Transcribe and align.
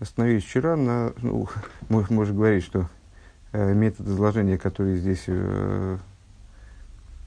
Остановились 0.00 0.44
вчера 0.44 0.76
на, 0.76 1.12
ну, 1.22 1.48
можно 1.88 2.32
говорить, 2.32 2.64
что 2.64 2.88
э, 3.52 3.74
метод 3.74 4.06
изложения, 4.06 4.56
который 4.56 4.96
здесь, 4.96 5.24
э, 5.26 5.98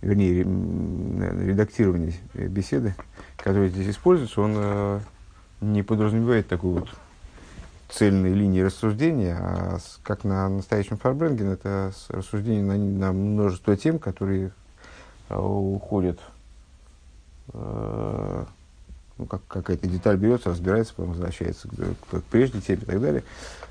вернее, 0.02 0.46
наверное, 0.46 1.48
редактирование 1.48 2.14
беседы, 2.34 2.96
который 3.36 3.70
здесь 3.70 3.90
используется, 3.90 4.42
он 4.42 4.54
э, 4.56 5.00
не 5.60 5.84
подразумевает 5.84 6.48
такой 6.48 6.80
вот 6.80 6.90
цельной 7.92 8.34
линии 8.34 8.62
рассуждения, 8.62 9.38
а 9.38 9.80
с, 9.80 10.00
как 10.02 10.24
на 10.24 10.48
настоящем 10.48 10.98
Фарбренген, 10.98 11.50
это 11.50 11.92
рассуждение 12.10 12.64
на, 12.64 12.78
на 12.78 13.12
множество 13.12 13.76
тем, 13.76 14.00
которые 14.00 14.52
э, 15.30 15.38
уходят 15.38 16.20
э, 17.54 18.46
ну, 19.22 19.28
как 19.28 19.42
какая-то 19.48 19.88
деталь 19.88 20.18
берется, 20.18 20.50
разбирается, 20.50 20.96
потом 20.96 21.12
возвращается 21.12 21.68
к, 21.68 21.72
к, 21.74 22.22
к 22.22 22.24
прежней 22.24 22.60
теме 22.60 22.82
и 22.82 22.86
так 22.86 23.00
далее. 23.00 23.24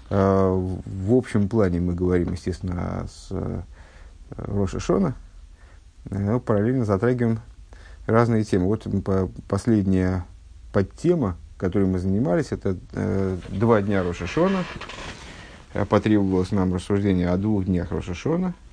Э, 0.09 0.53
в 0.55 1.13
общем 1.13 1.49
плане 1.49 1.81
мы 1.81 1.93
говорим, 1.93 2.33
естественно, 2.33 3.09
с 3.11 3.29
э, 3.31 3.63
Роша 4.37 4.79
Шона, 4.79 5.15
но 6.09 6.39
параллельно 6.39 6.85
затрагиваем 6.85 7.41
разные 8.07 8.45
темы. 8.45 8.67
Вот 8.67 8.87
по, 9.05 9.29
последняя 9.49 10.25
подтема, 10.73 11.37
которой 11.59 11.87
мы 11.87 11.99
занимались, 11.99 12.53
это 12.53 12.77
э, 12.93 13.37
два 13.49 13.83
дня 13.83 14.05
Роша 14.05 14.29
Шона. 14.29 14.65
Потребовалось 15.89 16.53
нам 16.53 16.75
рассуждение 16.75 17.31
о 17.31 17.37
двух 17.37 17.65
днях 17.65 17.91
Роша 17.91 18.15
Шона– 18.15 18.55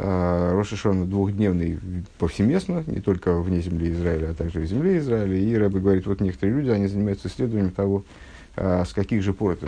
Э, 0.00 0.52
Рошишон 0.54 1.08
двухдневный 1.10 1.80
повсеместно, 2.18 2.84
не 2.86 3.00
только 3.00 3.40
вне 3.40 3.60
земли 3.60 3.90
Израиля, 3.90 4.30
а 4.30 4.34
также 4.34 4.60
в 4.60 4.66
земле 4.66 4.98
Израиля. 4.98 5.36
И 5.36 5.56
Рэбе 5.56 5.80
говорит, 5.80 6.06
вот 6.06 6.20
некоторые 6.20 6.56
люди, 6.56 6.70
они 6.70 6.86
занимаются 6.86 7.26
исследованием 7.26 7.72
того, 7.72 8.04
э, 8.54 8.84
с 8.84 8.92
каких 8.92 9.24
же 9.24 9.32
пор 9.32 9.54
это, 9.54 9.66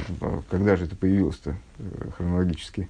когда 0.48 0.76
же 0.76 0.84
это 0.84 0.94
появилось-то 0.94 1.56
э, 1.78 1.82
хронологически. 2.16 2.88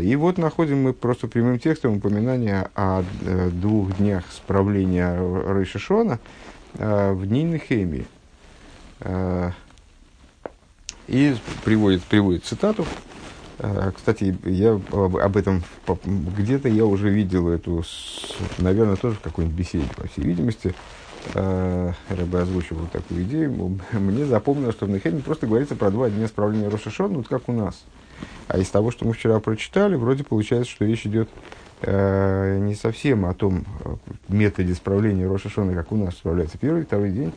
И 0.00 0.14
вот 0.14 0.38
находим 0.38 0.84
мы 0.84 0.92
просто 0.92 1.26
прямым 1.26 1.58
текстом 1.58 1.96
упоминание 1.96 2.68
о 2.76 3.02
двух 3.50 3.96
днях 3.96 4.22
справления 4.30 5.16
Рейшишона 5.16 6.20
в 6.74 7.26
дни 7.26 7.42
Нехемии. 7.42 8.06
И 11.08 11.36
приводит, 11.64 12.04
приводит 12.04 12.44
цитату, 12.44 12.86
кстати, 13.96 14.36
я 14.44 14.80
об 14.92 15.36
этом 15.36 15.62
где-то 16.04 16.68
я 16.68 16.84
уже 16.84 17.08
видел 17.08 17.48
эту, 17.48 17.84
наверное, 18.58 18.96
тоже 18.96 19.16
в 19.16 19.20
какой-нибудь 19.20 19.56
беседе, 19.56 19.86
по 19.96 20.08
всей 20.08 20.22
видимости. 20.22 20.74
А, 21.32 21.92
Рэбе 22.10 22.38
озвучивал 22.38 22.86
такую 22.92 23.22
идею. 23.22 23.78
Мне 23.92 24.26
запомнилось, 24.26 24.74
что 24.74 24.86
в 24.86 24.90
Нехеме 24.90 25.20
просто 25.20 25.46
говорится 25.46 25.74
про 25.74 25.90
два 25.90 26.10
дня 26.10 26.26
справления 26.28 26.68
Рошашон, 26.68 27.14
вот 27.14 27.28
как 27.28 27.48
у 27.48 27.52
нас. 27.52 27.82
А 28.48 28.58
из 28.58 28.68
того, 28.68 28.90
что 28.90 29.06
мы 29.06 29.14
вчера 29.14 29.40
прочитали, 29.40 29.96
вроде 29.96 30.24
получается, 30.24 30.70
что 30.70 30.84
речь 30.84 31.06
идет 31.06 31.28
э, 31.82 32.58
не 32.60 32.74
совсем 32.74 33.24
о 33.24 33.34
том 33.34 33.64
методе 34.28 34.74
справления 34.74 35.26
Рошашона, 35.26 35.74
как 35.74 35.92
у 35.92 35.96
нас 35.96 36.14
справляется 36.14 36.58
первый, 36.58 36.84
второй 36.84 37.10
день, 37.10 37.32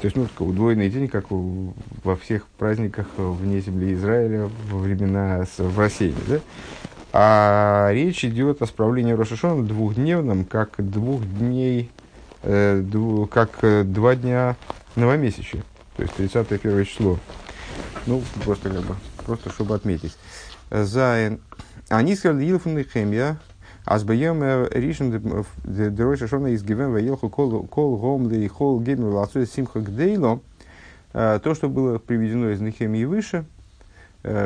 то 0.00 0.04
есть, 0.04 0.16
ну, 0.16 0.28
удвоенный 0.38 0.90
день, 0.90 1.08
как 1.08 1.26
во 1.30 2.16
всех 2.16 2.46
праздниках 2.46 3.06
вне 3.16 3.60
земли 3.60 3.94
Израиля 3.94 4.48
во 4.70 4.78
времена 4.78 5.44
с, 5.44 5.58
в 5.58 5.76
России, 5.76 6.14
да? 6.28 6.40
А 7.12 7.90
речь 7.90 8.24
идет 8.24 8.62
о 8.62 8.66
справлении 8.66 9.12
Рошашона 9.12 9.64
двухдневном, 9.64 10.44
как 10.44 10.74
двух 10.78 11.24
дней, 11.26 11.90
э, 12.42 12.80
дву, 12.80 13.26
как 13.26 13.58
э, 13.62 13.82
два 13.82 14.14
дня 14.14 14.56
новомесячия, 14.94 15.64
то 15.96 16.02
есть 16.02 16.14
31 16.14 16.84
число. 16.84 17.18
Ну, 18.06 18.22
просто 18.44 18.70
как 18.70 18.82
бы, 18.82 18.94
просто 19.26 19.50
чтобы 19.50 19.74
отметить. 19.74 20.16
Зайн. 20.70 21.40
Они 21.88 22.14
сказали, 22.14 22.48
Илфун 22.48 22.78
и 22.78 22.84
Хемия, 22.84 23.38
Азбаем 23.90 24.42
ришен 24.70 25.46
деройша 25.64 26.28
шона 26.28 26.48
из 26.48 26.62
гивен 26.62 26.92
ваелху 26.92 27.30
кол 27.30 27.66
гом 27.96 28.30
и 28.30 28.46
хол 28.46 28.80
геймер 28.80 29.06
лацуя 29.06 29.46
симха 29.46 29.80
гдейло. 29.80 30.40
То, 31.12 31.54
что 31.54 31.70
было 31.70 31.98
приведено 31.98 32.50
из 32.50 32.60
Нехемии 32.60 33.04
выше, 33.04 33.46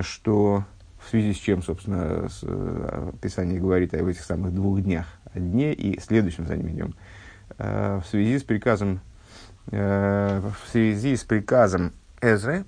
что 0.03 0.65
в 1.05 1.11
связи 1.11 1.35
с 1.35 1.39
чем, 1.39 1.61
собственно, 1.61 2.31
Писание 3.21 3.59
говорит 3.59 3.95
об 3.95 4.07
этих 4.07 4.23
самых 4.23 4.55
двух 4.55 4.81
днях, 4.81 5.07
о 5.35 5.41
дне 5.41 5.73
и 5.73 5.99
следующем 5.99 6.47
за 6.47 6.57
ним 6.57 6.69
идем, 6.69 6.95
в 7.59 8.05
связи 8.09 8.39
с 8.39 8.45
приказом, 8.45 9.01
в 9.67 10.55
связи 10.71 11.17
с 11.17 11.25
приказом 11.25 11.91
Эзры 12.21 12.65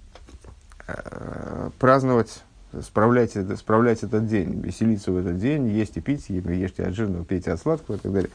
праздновать 1.79 2.43
справлять, 2.83 3.37
справлять 3.59 4.03
этот 4.03 4.27
день, 4.27 4.61
веселиться 4.61 5.13
в 5.13 5.17
этот 5.17 5.39
день, 5.39 5.69
есть 5.69 5.97
и 5.97 6.01
пить, 6.01 6.29
ешьте 6.29 6.85
от 6.85 6.95
жирного, 6.95 7.25
пейте 7.25 7.53
от 7.53 7.61
сладкого 7.61 7.97
и 7.97 7.99
так 7.99 8.13
далее. 8.13 8.31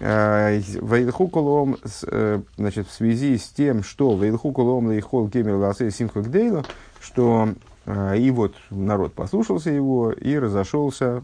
А, 0.00 0.50
Вейлху 0.50 1.28
колом, 1.28 1.76
э, 2.06 2.40
значит, 2.56 2.88
в 2.88 2.92
связи 2.92 3.38
с 3.38 3.48
тем, 3.48 3.82
что 3.82 4.16
Вейлху 4.16 4.52
колом 4.52 4.88
лейхол 4.88 5.28
кемер 5.28 5.54
ласе 5.56 5.90
симха 5.90 6.20
гдейло, 6.20 6.64
что 7.00 7.48
а, 7.86 8.14
и 8.14 8.30
вот 8.30 8.54
народ 8.70 9.14
послушался 9.14 9.70
его 9.70 10.12
и 10.12 10.36
разошелся, 10.36 11.22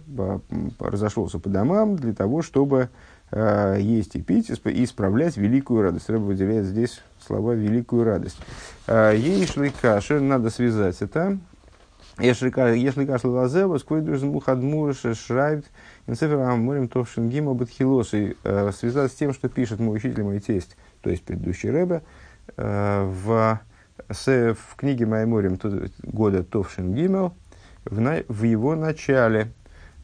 разошелся 0.79 1.39
по 1.39 1.49
домам 1.49 1.97
для 1.97 2.15
того, 2.15 2.43
чтобы 2.43 2.89
а, 3.31 3.77
есть 3.77 4.15
и 4.15 4.23
пить, 4.23 4.49
и 4.49 4.85
исправлять 4.85 5.37
великую 5.37 5.83
радость. 5.83 6.09
Рэба 6.09 6.23
выделяет 6.23 6.65
здесь 6.65 7.03
слова 7.25 7.53
«великую 7.53 8.05
радость». 8.05 8.39
Ей 8.89 9.47
шли 9.47 9.71
каши, 9.81 10.21
надо 10.21 10.51
связать 10.51 11.01
это 11.03 11.39
если 12.19 12.51
кашля 12.51 13.31
лазева, 13.31 13.79
сквойдуш 13.79 14.23
мухадмур 14.23 14.95
шрайбт, 14.95 15.67
инцефер 16.07 16.39
амурим 16.41 16.89
товшин 16.89 17.29
гима 17.29 17.55
бетхилос. 17.55 18.15
И 18.15 18.37
э, 18.45 18.71
связать 18.73 19.13
с 19.13 19.15
тем, 19.15 19.33
что 19.33 19.49
пишет 19.49 19.81
мой 19.81 19.97
учитель, 19.97 20.23
мой 20.23 20.41
тесть, 20.41 20.77
то 21.01 21.11
есть 21.11 21.23
предыдущий 21.23 21.71
Рэбе, 21.71 22.03
э, 22.57 23.05
в, 23.05 23.61
в 24.09 24.77
книге 24.77 25.07
Майморим 25.07 25.59
года 26.03 26.43
Товшин 26.43 26.95
Гимел, 26.95 27.35
в, 27.85 28.01
на, 28.01 28.23
в 28.29 28.43
его 28.43 28.75
начале. 28.75 29.49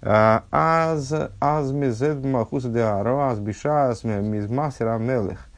«А, 0.01 0.45
аз 0.53 1.13
аз 1.41 1.73
мезед 1.73 2.25
махуса 2.25 2.69
де 2.69 2.81
аро 2.81 3.19
аз 3.19 3.41
бишас 3.41 4.05
мизмасера 4.05 4.97
мелех. 4.97 5.49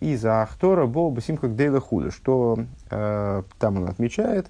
Из 0.00 0.24
Ахтора 0.24 0.86
бы 0.86 1.20
симха 1.20 1.48
дейла 1.48 1.80
худа, 1.80 2.12
что 2.12 2.58
э, 2.90 3.42
там 3.58 3.76
он 3.78 3.88
отмечает, 3.88 4.46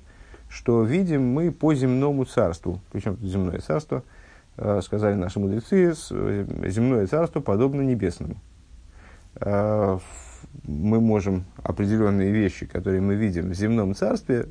что 0.54 0.84
видим 0.84 1.26
мы 1.26 1.50
по 1.50 1.74
земному 1.74 2.24
царству. 2.24 2.80
Причем 2.92 3.18
земное 3.20 3.58
царство, 3.58 4.04
э, 4.56 4.80
сказали 4.82 5.14
наши 5.14 5.40
мудрецы, 5.40 5.92
э, 6.10 6.46
земное 6.68 7.08
царство 7.08 7.40
подобно 7.40 7.80
небесному. 7.80 8.36
Э, 9.40 9.98
мы 10.62 11.00
можем 11.00 11.44
определенные 11.64 12.30
вещи, 12.30 12.66
которые 12.66 13.00
мы 13.00 13.16
видим 13.16 13.50
в 13.50 13.54
земном 13.54 13.96
царстве, 13.96 14.46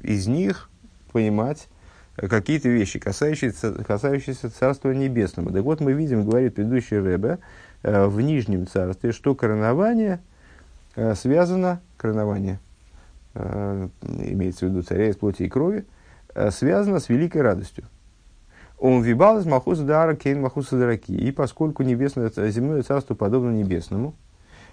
из 0.00 0.28
них 0.28 0.70
понимать 1.10 1.66
какие-то 2.14 2.68
вещи, 2.68 3.00
касающиеся, 3.00 3.72
касающиеся 3.82 4.48
Царства 4.48 4.92
Небесного. 4.92 5.52
Так 5.52 5.64
вот, 5.64 5.80
мы 5.80 5.92
видим, 5.92 6.24
говорит 6.24 6.54
предыдущий 6.54 6.98
Рэбе, 6.98 7.38
в 7.82 8.20
Нижнем 8.20 8.68
Царстве, 8.68 9.10
что 9.10 9.34
коронование 9.34 10.20
связано, 11.14 11.80
коронование– 11.96 12.60
имеется 13.34 14.66
в 14.66 14.70
виду 14.70 14.82
царя 14.82 15.08
из 15.08 15.16
плоти 15.16 15.44
и 15.44 15.48
крови, 15.48 15.86
э, 16.34 16.50
связано 16.50 17.00
с 17.00 17.08
великой 17.08 17.42
радостью. 17.42 17.84
Он 18.78 19.02
вибал 19.02 19.38
из 19.38 19.46
Махуса 19.46 19.84
Дара 19.84 20.16
Кейн 20.16 20.40
Махуса 20.40 20.78
Дараки. 20.78 21.12
И 21.12 21.32
поскольку 21.32 21.82
небесное, 21.82 22.30
земное 22.50 22.82
царство 22.82 23.14
подобно 23.14 23.50
небесному, 23.50 24.14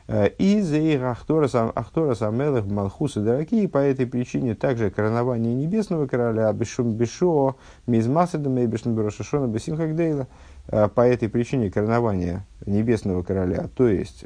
э, 0.08 0.30
и 0.38 0.62
за 0.62 0.78
их 0.78 1.02
Ахтора 1.04 1.48
Самелах 2.16 2.66
Малхуса 2.66 3.22
Дараки, 3.22 3.64
и 3.64 3.68
по 3.68 3.80
этой 3.80 4.08
причине 4.08 4.56
также 4.56 4.90
коронование 4.90 5.54
небесного 5.54 6.08
короля 6.08 6.52
Бешум 6.54 6.94
Бешо 6.94 7.58
Мизмасадам 7.86 8.58
и 8.58 8.66
Бешн 8.66 8.92
Берошашона 8.92 9.48
Бесимхагдейла, 9.48 10.28
по 10.68 11.02
этой 11.02 11.30
причине 11.30 11.72
коронование 11.72 12.46
небесного 12.66 13.24
короля, 13.24 13.70
то 13.74 13.88
есть, 13.88 14.26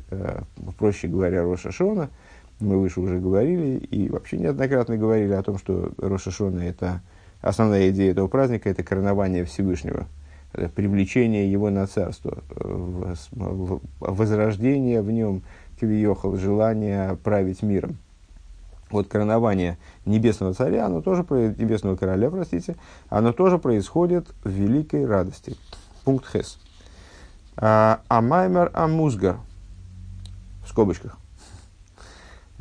проще 0.80 1.08
говоря, 1.08 1.44
Рошашона– 1.44 2.10
мы 2.62 2.80
выше 2.80 3.02
уже 3.02 3.20
говорили 3.20 3.78
и 3.78 4.10
вообще 4.10 4.38
неоднократно 4.38 4.98
говорили 4.98 5.34
о 5.34 5.44
том, 5.44 5.58
что 5.58 5.92
Рошашона– 5.98 6.60
это 6.62 7.02
основная 7.42 7.90
идея 7.90 8.12
этого 8.12 8.28
праздника– 8.28 8.70
это 8.72 8.84
коронование 8.84 9.46
Всевышнего, 9.46 10.08
это 10.54 10.70
привлечение 10.70 11.52
его 11.52 11.70
на 11.70 11.88
царство, 11.88 12.44
возрождение 14.00 15.02
в 15.02 15.12
нем 15.12 15.44
кивиохал, 15.80 16.36
желание 16.38 17.18
править 17.24 17.64
миром. 17.64 17.98
Вот 18.92 19.08
коронование 19.08 19.78
небесного 20.06 20.54
царя, 20.54 20.86
оно 20.86 21.02
тоже, 21.02 21.26
небесного 21.30 21.96
короля, 21.96 22.30
простите, 22.30 22.76
оно 23.10 23.32
тоже 23.32 23.58
происходит 23.58 24.28
в 24.44 24.50
великой 24.50 25.06
радости. 25.06 25.56
Пункт 26.04 26.28
Хес. 26.32 26.60
А, 27.56 28.02
Амаймер 28.10 28.70
Амузгар, 28.74 29.38
в 30.66 30.70
скобочках. 30.70 31.21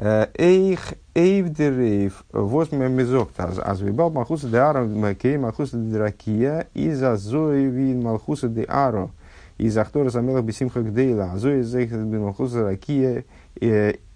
Эйх 0.02 0.94
эйвдерейв 1.14 2.24
восьме 2.32 2.88
мизокта 2.88 3.44
азвибал 3.44 4.10
махуса 4.10 4.48
де 4.48 4.56
аро 4.56 5.14
кей 5.14 5.36
махуса 5.36 5.76
де 5.76 5.92
дракия 5.92 6.68
и 6.72 6.90
за 6.92 7.16
зоевин 7.16 8.02
махуса 8.02 8.48
де 8.48 8.64
аро 8.64 9.10
и 9.58 9.68
за 9.68 9.84
хтора 9.84 10.08
замелах 10.08 10.42
бесимха 10.42 10.80
гдейла 10.80 11.32
азои 11.32 11.60
зейх 11.60 11.92
махуса 11.92 12.64
ракия 12.64 13.26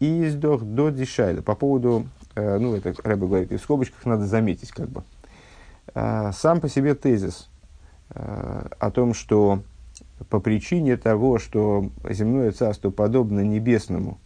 издох 0.00 0.62
до 0.62 0.88
дишайла. 0.88 1.42
По 1.42 1.54
поводу, 1.54 2.06
ну 2.34 2.74
это 2.74 2.94
Рэбе 3.04 3.26
говорит, 3.26 3.52
и 3.52 3.58
в 3.58 3.60
скобочках 3.60 4.06
надо 4.06 4.24
заметить 4.24 4.70
как 4.70 4.88
бы. 4.88 5.02
Сам 5.92 6.62
по 6.62 6.68
себе 6.70 6.94
тезис 6.94 7.50
о 8.08 8.90
том, 8.90 9.12
что 9.12 9.60
по 10.30 10.40
причине 10.40 10.96
того, 10.96 11.38
что 11.38 11.90
земное 12.08 12.52
царство 12.52 12.88
подобно 12.88 13.40
небесному, 13.40 14.18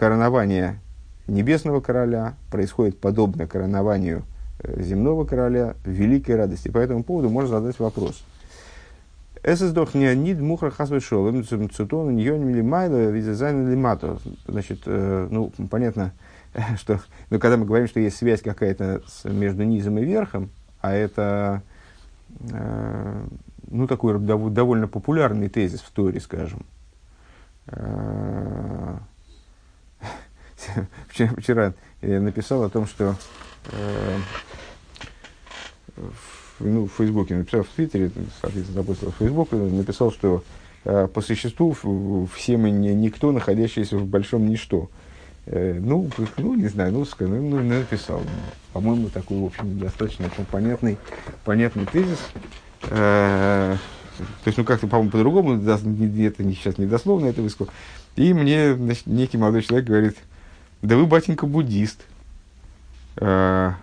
коронование 0.00 0.80
небесного 1.26 1.82
короля 1.82 2.34
происходит 2.50 2.98
подобно 2.98 3.46
коронованию 3.46 4.22
э, 4.60 4.82
земного 4.82 5.26
короля 5.26 5.74
великой 5.84 6.36
радости. 6.36 6.68
По 6.68 6.78
этому 6.78 7.04
поводу 7.04 7.28
можно 7.28 7.60
задать 7.60 7.78
вопрос. 7.78 8.24
Эсэсдох 9.42 9.92
не 9.92 10.14
нид 10.16 10.40
мухра 10.40 10.70
хасвешол, 10.70 11.28
им 11.28 11.44
цутон 11.44 12.16
ньон 12.16 12.46
милимайла 12.46 13.10
визазайн 13.10 13.70
лимато. 13.70 14.16
Значит, 14.48 14.84
э, 14.86 15.28
ну, 15.30 15.52
понятно, 15.70 16.12
что, 16.78 17.00
ну, 17.28 17.38
когда 17.38 17.58
мы 17.58 17.66
говорим, 17.66 17.86
что 17.86 18.00
есть 18.00 18.16
связь 18.16 18.40
какая-то 18.40 19.02
между 19.24 19.64
низом 19.64 19.98
и 19.98 20.04
верхом, 20.06 20.48
а 20.80 20.92
это, 20.94 21.62
э, 22.50 23.26
ну, 23.68 23.86
такой 23.86 24.18
довольно 24.18 24.88
популярный 24.88 25.50
тезис 25.50 25.82
в 25.82 25.90
Торе, 25.90 26.20
скажем, 26.20 26.64
вчера, 31.08 31.30
вчера 31.36 31.74
я 32.02 32.20
написал 32.20 32.62
о 32.64 32.70
том, 32.70 32.86
что 32.86 33.16
э, 33.72 34.18
ну, 36.60 36.86
в 36.86 36.92
Фейсбуке, 36.92 37.36
написал 37.36 37.62
в 37.62 37.68
Твиттере, 37.68 38.10
соответственно, 38.40 38.82
запустил 38.82 39.10
в 39.10 39.16
Фейсбук, 39.16 39.52
написал, 39.52 40.12
что 40.12 40.44
э, 40.84 41.08
по 41.12 41.20
существу 41.20 41.76
все 42.34 42.56
мы 42.56 42.70
не, 42.70 42.94
никто, 42.94 43.32
находящийся 43.32 43.96
в 43.96 44.06
большом 44.06 44.48
ничто. 44.48 44.90
Э, 45.46 45.78
ну, 45.80 46.08
ну, 46.36 46.54
не 46.54 46.68
знаю, 46.68 46.92
ну, 46.92 47.06
ну, 47.20 47.26
ну 47.26 47.62
написал. 47.62 48.22
По-моему, 48.72 49.08
такой, 49.08 49.38
в 49.38 49.44
общем, 49.46 49.78
достаточно 49.78 50.28
понятный, 50.50 50.98
понятный 51.44 51.86
тезис. 51.86 52.18
Э, 52.84 53.76
то 54.18 54.48
есть, 54.48 54.58
ну, 54.58 54.64
как-то, 54.64 54.86
по-моему, 54.86 55.10
по-другому, 55.10 55.54
это 55.54 55.78
сейчас 55.78 56.76
не 56.76 56.86
дословно 56.86 57.26
это 57.26 57.40
высказал. 57.40 57.72
И 58.16 58.34
мне 58.34 58.74
значит, 58.74 59.06
некий 59.06 59.38
молодой 59.38 59.62
человек 59.62 59.86
говорит, 59.86 60.16
да 60.82 60.96
вы, 60.96 61.06
батенька, 61.06 61.46
буддист. 61.46 62.00
А, 63.16 63.74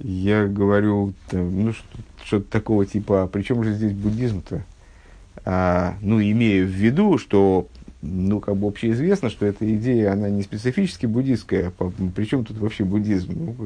я 0.00 0.46
говорю, 0.46 1.14
ну, 1.30 1.72
что-то 2.24 2.50
такого 2.50 2.86
типа, 2.86 3.22
а 3.22 3.26
при 3.26 3.42
чем 3.42 3.62
же 3.62 3.72
здесь 3.74 3.92
буддизм-то? 3.92 4.64
А, 5.44 5.96
ну, 6.00 6.20
имея 6.20 6.64
в 6.64 6.68
виду, 6.68 7.18
что, 7.18 7.68
ну, 8.02 8.40
как 8.40 8.56
бы 8.56 8.66
общеизвестно, 8.66 9.30
что 9.30 9.46
эта 9.46 9.72
идея, 9.76 10.12
она 10.12 10.28
не 10.28 10.42
специфически 10.42 11.06
буддистская. 11.06 11.72
Причем 12.16 12.44
тут 12.44 12.58
вообще 12.58 12.84
буддизм? 12.84 13.56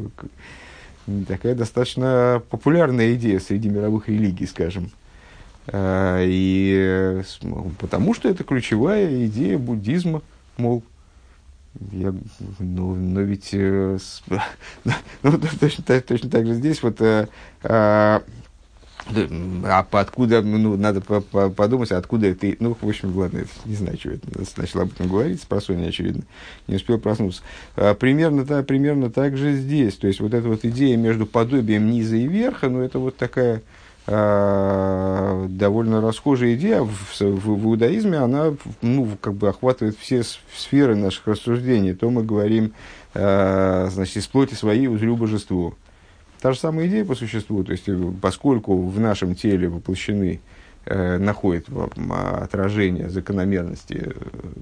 Ну, 1.07 1.25
такая 1.25 1.55
достаточно 1.55 2.43
популярная 2.51 3.15
идея 3.15 3.41
среди 3.41 3.71
мировых 3.71 4.09
религий, 4.09 4.47
скажем. 4.47 4.91
А, 5.69 6.23
и 6.23 7.23
потому 7.79 8.15
что 8.15 8.29
это 8.29 8.45
ключевая 8.45 9.27
идея 9.27 9.57
буддизма, 9.59 10.23
мол, 10.57 10.83
я, 11.93 12.15
ну, 12.59 12.95
но 12.95 13.21
ведь 13.21 13.51
э, 13.53 13.99
с, 14.01 14.23
ну, 15.23 15.39
точно, 15.61 15.85
так, 15.85 16.05
точно 16.05 16.31
так 16.31 16.47
же 16.47 16.55
здесь 16.55 16.83
вот 16.83 17.01
э, 17.01 17.29
э, 17.63 18.21
а 19.65 19.87
откуда, 19.91 20.43
ну, 20.43 20.77
надо 20.77 21.01
по 21.01 21.15
-по 21.15 21.51
подумать, 21.51 21.93
откуда 21.93 22.27
это, 22.27 22.55
ну, 22.61 22.77
в 22.79 22.87
общем, 22.87 23.17
ладно, 23.17 23.45
не 23.65 23.75
знаю, 23.75 23.99
что 23.99 24.11
это, 24.11 24.27
начал 24.57 24.81
об 24.81 24.93
этом 24.93 25.09
говорить, 25.09 25.41
с 25.41 25.69
не 25.69 25.87
очевидно, 25.87 26.25
не 26.67 26.77
успел 26.77 26.99
проснуться. 26.99 27.43
А, 27.77 27.95
примерно, 27.95 28.45
да, 28.45 28.63
примерно 28.63 29.11
так 29.11 29.37
же 29.37 29.55
здесь, 29.55 29.95
то 29.95 30.07
есть, 30.07 30.21
вот 30.21 30.35
эта 30.35 30.47
вот 30.49 30.65
идея 30.65 30.97
между 30.97 31.27
подобием 31.27 31.91
низа 31.91 32.17
и 32.17 32.27
верха, 32.27 32.69
ну, 32.69 32.81
это 32.81 32.99
вот 32.99 33.17
такая, 33.17 33.63
довольно 34.09 36.01
расхожая 36.01 36.55
идея 36.55 36.81
в, 36.81 37.21
в, 37.21 37.21
в 37.21 37.65
иудаизме, 37.67 38.17
она 38.17 38.55
ну, 38.81 39.07
как 39.21 39.35
бы 39.35 39.51
охватывает 39.51 39.99
все 39.99 40.23
сферы 40.57 40.97
наших 40.97 41.27
рассуждений. 41.27 41.95
То 41.95 42.09
мы 42.09 42.23
говорим, 42.23 42.73
э, 43.13 43.89
значит, 43.91 44.17
из 44.17 44.27
плоти 44.27 44.55
своей 44.55 44.89
узрю 44.89 45.15
божеству. 45.15 45.75
Та 46.41 46.53
же 46.53 46.59
самая 46.59 46.87
идея 46.87 47.05
по 47.05 47.15
существу, 47.15 47.65
то 47.65 47.73
есть 47.73 47.85
поскольку 48.23 48.81
в 48.81 48.99
нашем 48.99 49.35
теле 49.35 49.69
воплощены 49.69 50.35
э, 50.35 50.59
находит 51.19 51.67
отражение 52.11 53.11
закономерности, 53.11 54.05
э, 54.07 54.13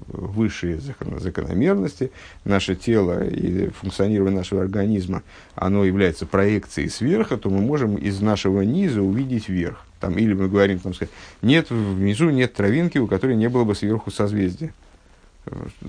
высшие 0.07 0.79
закономерности. 1.19 2.11
Наше 2.43 2.75
тело 2.75 3.23
и 3.23 3.69
функционирование 3.69 4.37
нашего 4.37 4.61
организма, 4.61 5.23
оно 5.55 5.85
является 5.85 6.25
проекцией 6.25 6.89
сверха, 6.89 7.37
то 7.37 7.49
мы 7.49 7.61
можем 7.61 7.95
из 7.95 8.19
нашего 8.19 8.61
низа 8.61 9.01
увидеть 9.01 9.47
вверх. 9.47 9.85
Там, 9.99 10.17
или 10.17 10.33
мы 10.33 10.47
говорим, 10.47 10.79
там, 10.79 10.93
сказать, 10.93 11.13
нет, 11.41 11.69
внизу 11.69 12.29
нет 12.29 12.53
травинки, 12.53 12.97
у 12.97 13.07
которой 13.07 13.35
не 13.35 13.49
было 13.49 13.63
бы 13.63 13.73
сверху 13.73 14.11
созвездия. 14.11 14.73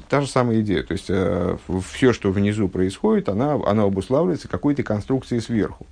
Та 0.09 0.21
же 0.21 0.29
самая 0.29 0.61
идея. 0.61 0.83
То 0.83 0.93
есть, 0.93 1.07
э, 1.09 1.57
все, 1.91 2.13
что 2.13 2.31
внизу 2.31 2.69
происходит, 2.69 3.29
она, 3.29 3.55
она 3.67 3.83
обуславливается 3.83 4.49
какой-то 4.49 4.83
конструкцией 4.83 5.43
сверху. 5.43 5.87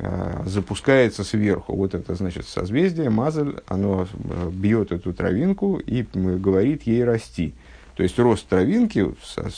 Э, 0.00 0.44
запускается 0.46 1.24
сверху. 1.24 1.74
Вот 1.74 1.92
это, 1.92 2.14
значит, 2.14 2.46
созвездие, 2.46 3.10
мазаль, 3.10 3.56
оно 3.66 4.06
э, 4.06 4.50
бьет 4.52 4.92
эту 4.92 5.12
травинку 5.12 5.80
и 5.84 6.06
говорит 6.14 6.84
ей 6.84 7.02
расти. 7.02 7.52
То 7.96 8.04
есть 8.04 8.16
рост 8.16 8.46
травинки 8.46 9.12
со, 9.24 9.48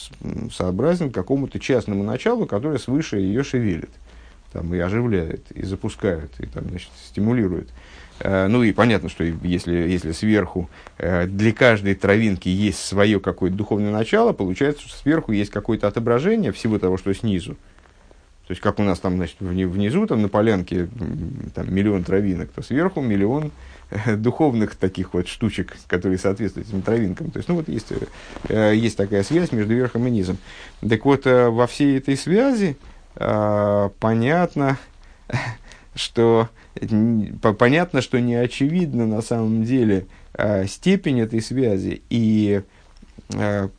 сообразен 0.51 1.11
какому-то 1.11 1.59
частному 1.59 2.03
началу, 2.03 2.47
которое 2.47 2.79
свыше 2.79 3.17
ее 3.17 3.43
шевелит, 3.43 3.91
там, 4.51 4.73
и 4.73 4.79
оживляет, 4.79 5.51
и 5.51 5.61
запускает, 5.61 6.31
и 6.39 6.47
там, 6.47 6.67
значит, 6.69 6.89
стимулирует. 7.05 7.69
Э, 8.19 8.47
ну 8.47 8.63
и 8.63 8.71
понятно, 8.73 9.09
что 9.09 9.23
если, 9.23 9.75
если 9.75 10.11
сверху 10.11 10.71
для 10.97 11.53
каждой 11.53 11.93
травинки 11.93 12.49
есть 12.49 12.79
свое 12.79 13.19
какое-то 13.19 13.57
духовное 13.57 13.91
начало, 13.91 14.33
получается, 14.33 14.87
что 14.87 14.97
сверху 14.97 15.33
есть 15.33 15.51
какое-то 15.51 15.87
отображение 15.87 16.51
всего 16.51 16.79
того, 16.79 16.97
что 16.97 17.13
снизу. 17.13 17.57
То 18.51 18.53
есть, 18.53 18.61
как 18.61 18.79
у 18.79 18.83
нас 18.83 18.99
там, 18.99 19.15
значит, 19.15 19.37
внизу, 19.39 20.05
там 20.07 20.23
на 20.23 20.27
полянке 20.27 20.89
там, 21.55 21.73
миллион 21.73 22.03
травинок, 22.03 22.49
то 22.49 22.61
сверху 22.61 22.99
миллион 22.99 23.53
э, 23.91 24.17
духовных 24.17 24.75
таких 24.75 25.13
вот 25.13 25.29
штучек, 25.29 25.77
которые 25.87 26.17
соответствуют 26.17 26.67
этим 26.67 26.81
травинкам. 26.81 27.31
То 27.31 27.37
есть, 27.37 27.47
ну 27.47 27.55
вот 27.55 27.69
есть, 27.69 27.93
э, 28.49 28.75
есть 28.75 28.97
такая 28.97 29.23
связь 29.23 29.53
между 29.53 29.73
верхом 29.73 30.05
и 30.05 30.11
низом. 30.11 30.37
Так 30.81 31.05
вот, 31.05 31.25
э, 31.27 31.47
во 31.47 31.65
всей 31.65 31.97
этой 31.97 32.17
связи 32.17 32.75
понятно, 33.15 34.77
что 35.95 36.49
понятно, 37.57 38.01
что 38.01 38.19
не 38.19 38.35
очевидно 38.35 39.07
на 39.07 39.21
самом 39.21 39.63
деле 39.63 40.07
степень 40.67 41.21
этой 41.21 41.41
связи 41.41 42.01
и 42.09 42.63
Э, 42.63 42.63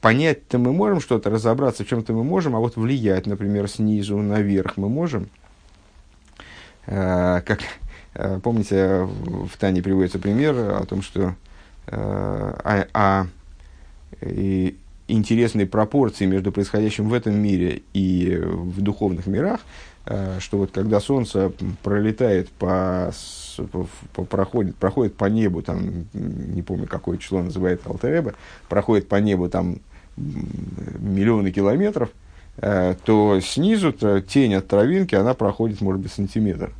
понять-то 0.00 0.59
мы 0.59 0.73
можем 0.73 1.00
что-то, 1.00 1.30
разобраться 1.30 1.85
в 1.85 1.88
чем-то 1.88 2.12
мы 2.12 2.25
можем, 2.25 2.56
а 2.56 2.61
вот 2.61 2.76
влиять, 2.76 3.26
например, 3.26 3.68
снизу 3.68 4.18
наверх 4.18 4.76
мы 4.76 4.88
можем. 4.88 5.28
Э, 6.87 7.42
как, 7.44 7.61
э, 8.14 8.40
помните, 8.42 9.02
в 9.02 9.56
Тане 9.59 9.82
приводится 9.82 10.18
пример 10.18 10.54
о 10.56 10.85
том, 10.85 11.02
что 11.02 11.35
о, 11.87 12.87
о 12.94 13.26
и 14.21 14.76
интересной 15.09 15.66
пропорции 15.66 16.26
между 16.26 16.52
происходящим 16.52 17.09
в 17.09 17.14
этом 17.14 17.35
мире 17.35 17.82
и 17.92 18.38
в 18.40 18.80
духовных 18.80 19.26
мирах, 19.26 19.61
что 20.04 20.59
вот 20.59 20.73
когда 20.73 20.99
Солнце 20.99 21.52
пролетает 21.82 22.50
по 22.50 23.12
проходит, 24.30 24.76
проходит 24.76 25.14
по 25.16 25.26
небу, 25.26 25.62
там, 25.62 26.06
не 26.12 26.62
помню, 26.62 26.87
какое 26.87 27.18
число 27.18 27.42
называет 27.42 27.87
Алтереба, 27.87 28.35
проходит 28.68 29.09
по 29.09 29.16
небу 29.16 29.49
там 29.49 29.78
миллионы 30.16 31.52
километров, 31.52 32.11
э, 32.56 32.94
то 33.04 33.40
снизу 33.40 33.92
тень 33.92 34.54
от 34.54 34.68
травинки, 34.68 35.14
она 35.14 35.35
проходит, 35.35 35.80
может 35.80 36.02
быть, 36.02 36.12
сантиметр. 36.12 36.73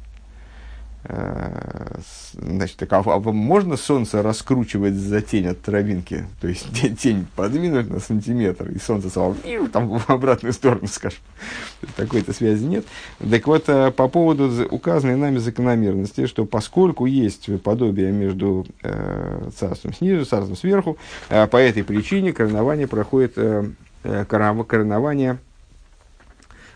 Э, 1.05 1.99
значит, 2.35 2.77
так, 2.77 2.93
а, 2.93 3.03
а 3.05 3.19
можно 3.19 3.77
солнце 3.77 4.23
раскручивать 4.23 4.95
за 4.95 5.21
тень 5.21 5.49
от 5.49 5.61
травинки? 5.61 6.27
То 6.41 6.49
есть 6.49 6.67
тень 6.99 7.27
подвинуть 7.35 7.91
на 7.91 7.99
сантиметр, 7.99 8.71
и 8.71 8.79
солнце 8.79 9.11
сразу 9.11 9.37
там 9.73 9.99
в 9.99 10.11
обратную 10.11 10.53
сторону, 10.53 10.87
скажем. 10.87 11.19
Такой-то 11.97 12.33
связи 12.33 12.65
нет. 12.65 12.85
Так 13.19 13.47
вот, 13.47 13.69
э, 13.69 13.91
по 13.91 14.07
поводу 14.09 14.51
указанной 14.71 15.17
нами 15.17 15.39
закономерности, 15.39 16.27
что 16.27 16.45
поскольку 16.45 17.07
есть 17.07 17.49
подобие 17.63 18.13
между 18.13 18.67
э, 18.83 19.51
царством 19.59 19.95
снизу, 19.95 20.25
царством 20.25 20.57
сверху, 20.57 20.99
э, 21.31 21.49
по 21.49 21.57
этой 21.57 21.83
причине 21.83 22.33
коронование 22.33 22.87
проходит 22.87 23.33
э, 23.37 23.65
э, 24.05 24.25
коронование, 24.25 25.39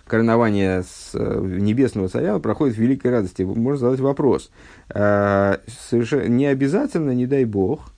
коронование 0.06 0.82
с 0.82 1.10
э, 1.14 1.40
небесного 1.42 2.08
царя 2.08 2.38
проходит 2.38 2.76
в 2.76 2.80
великой 2.80 3.10
радости. 3.10 3.42
Можно 3.42 3.88
задать 3.88 4.00
вопрос. 4.00 4.50
Э, 4.88 5.58
совершенно 5.66 6.28
не 6.28 6.46
обязательно, 6.46 7.10
не 7.10 7.26
дай 7.26 7.44
бог, 7.44 7.92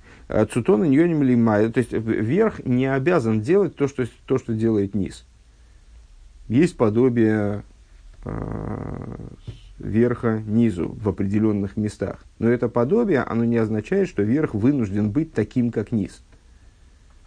цутона 0.53 0.85
ньоним 0.85 1.23
лимай, 1.23 1.71
то 1.73 1.79
есть 1.79 1.93
верх 1.93 2.65
не 2.67 2.85
обязан 2.85 3.41
делать 3.41 3.77
то, 3.77 3.89
что, 3.89 4.05
то, 4.27 4.37
что 4.37 4.53
делает 4.53 4.95
низ. 4.95 5.25
Есть 6.49 6.77
подобие 6.77 7.63
верха 9.79 10.43
низу 10.47 10.95
в 11.01 11.09
определенных 11.09 11.77
местах. 11.77 12.25
Но 12.39 12.49
это 12.49 12.69
подобие, 12.69 13.23
оно 13.23 13.45
не 13.45 13.57
означает, 13.57 14.09
что 14.09 14.23
верх 14.23 14.55
вынужден 14.55 15.11
быть 15.11 15.33
таким, 15.33 15.71
как 15.71 15.93
низ. 15.93 16.23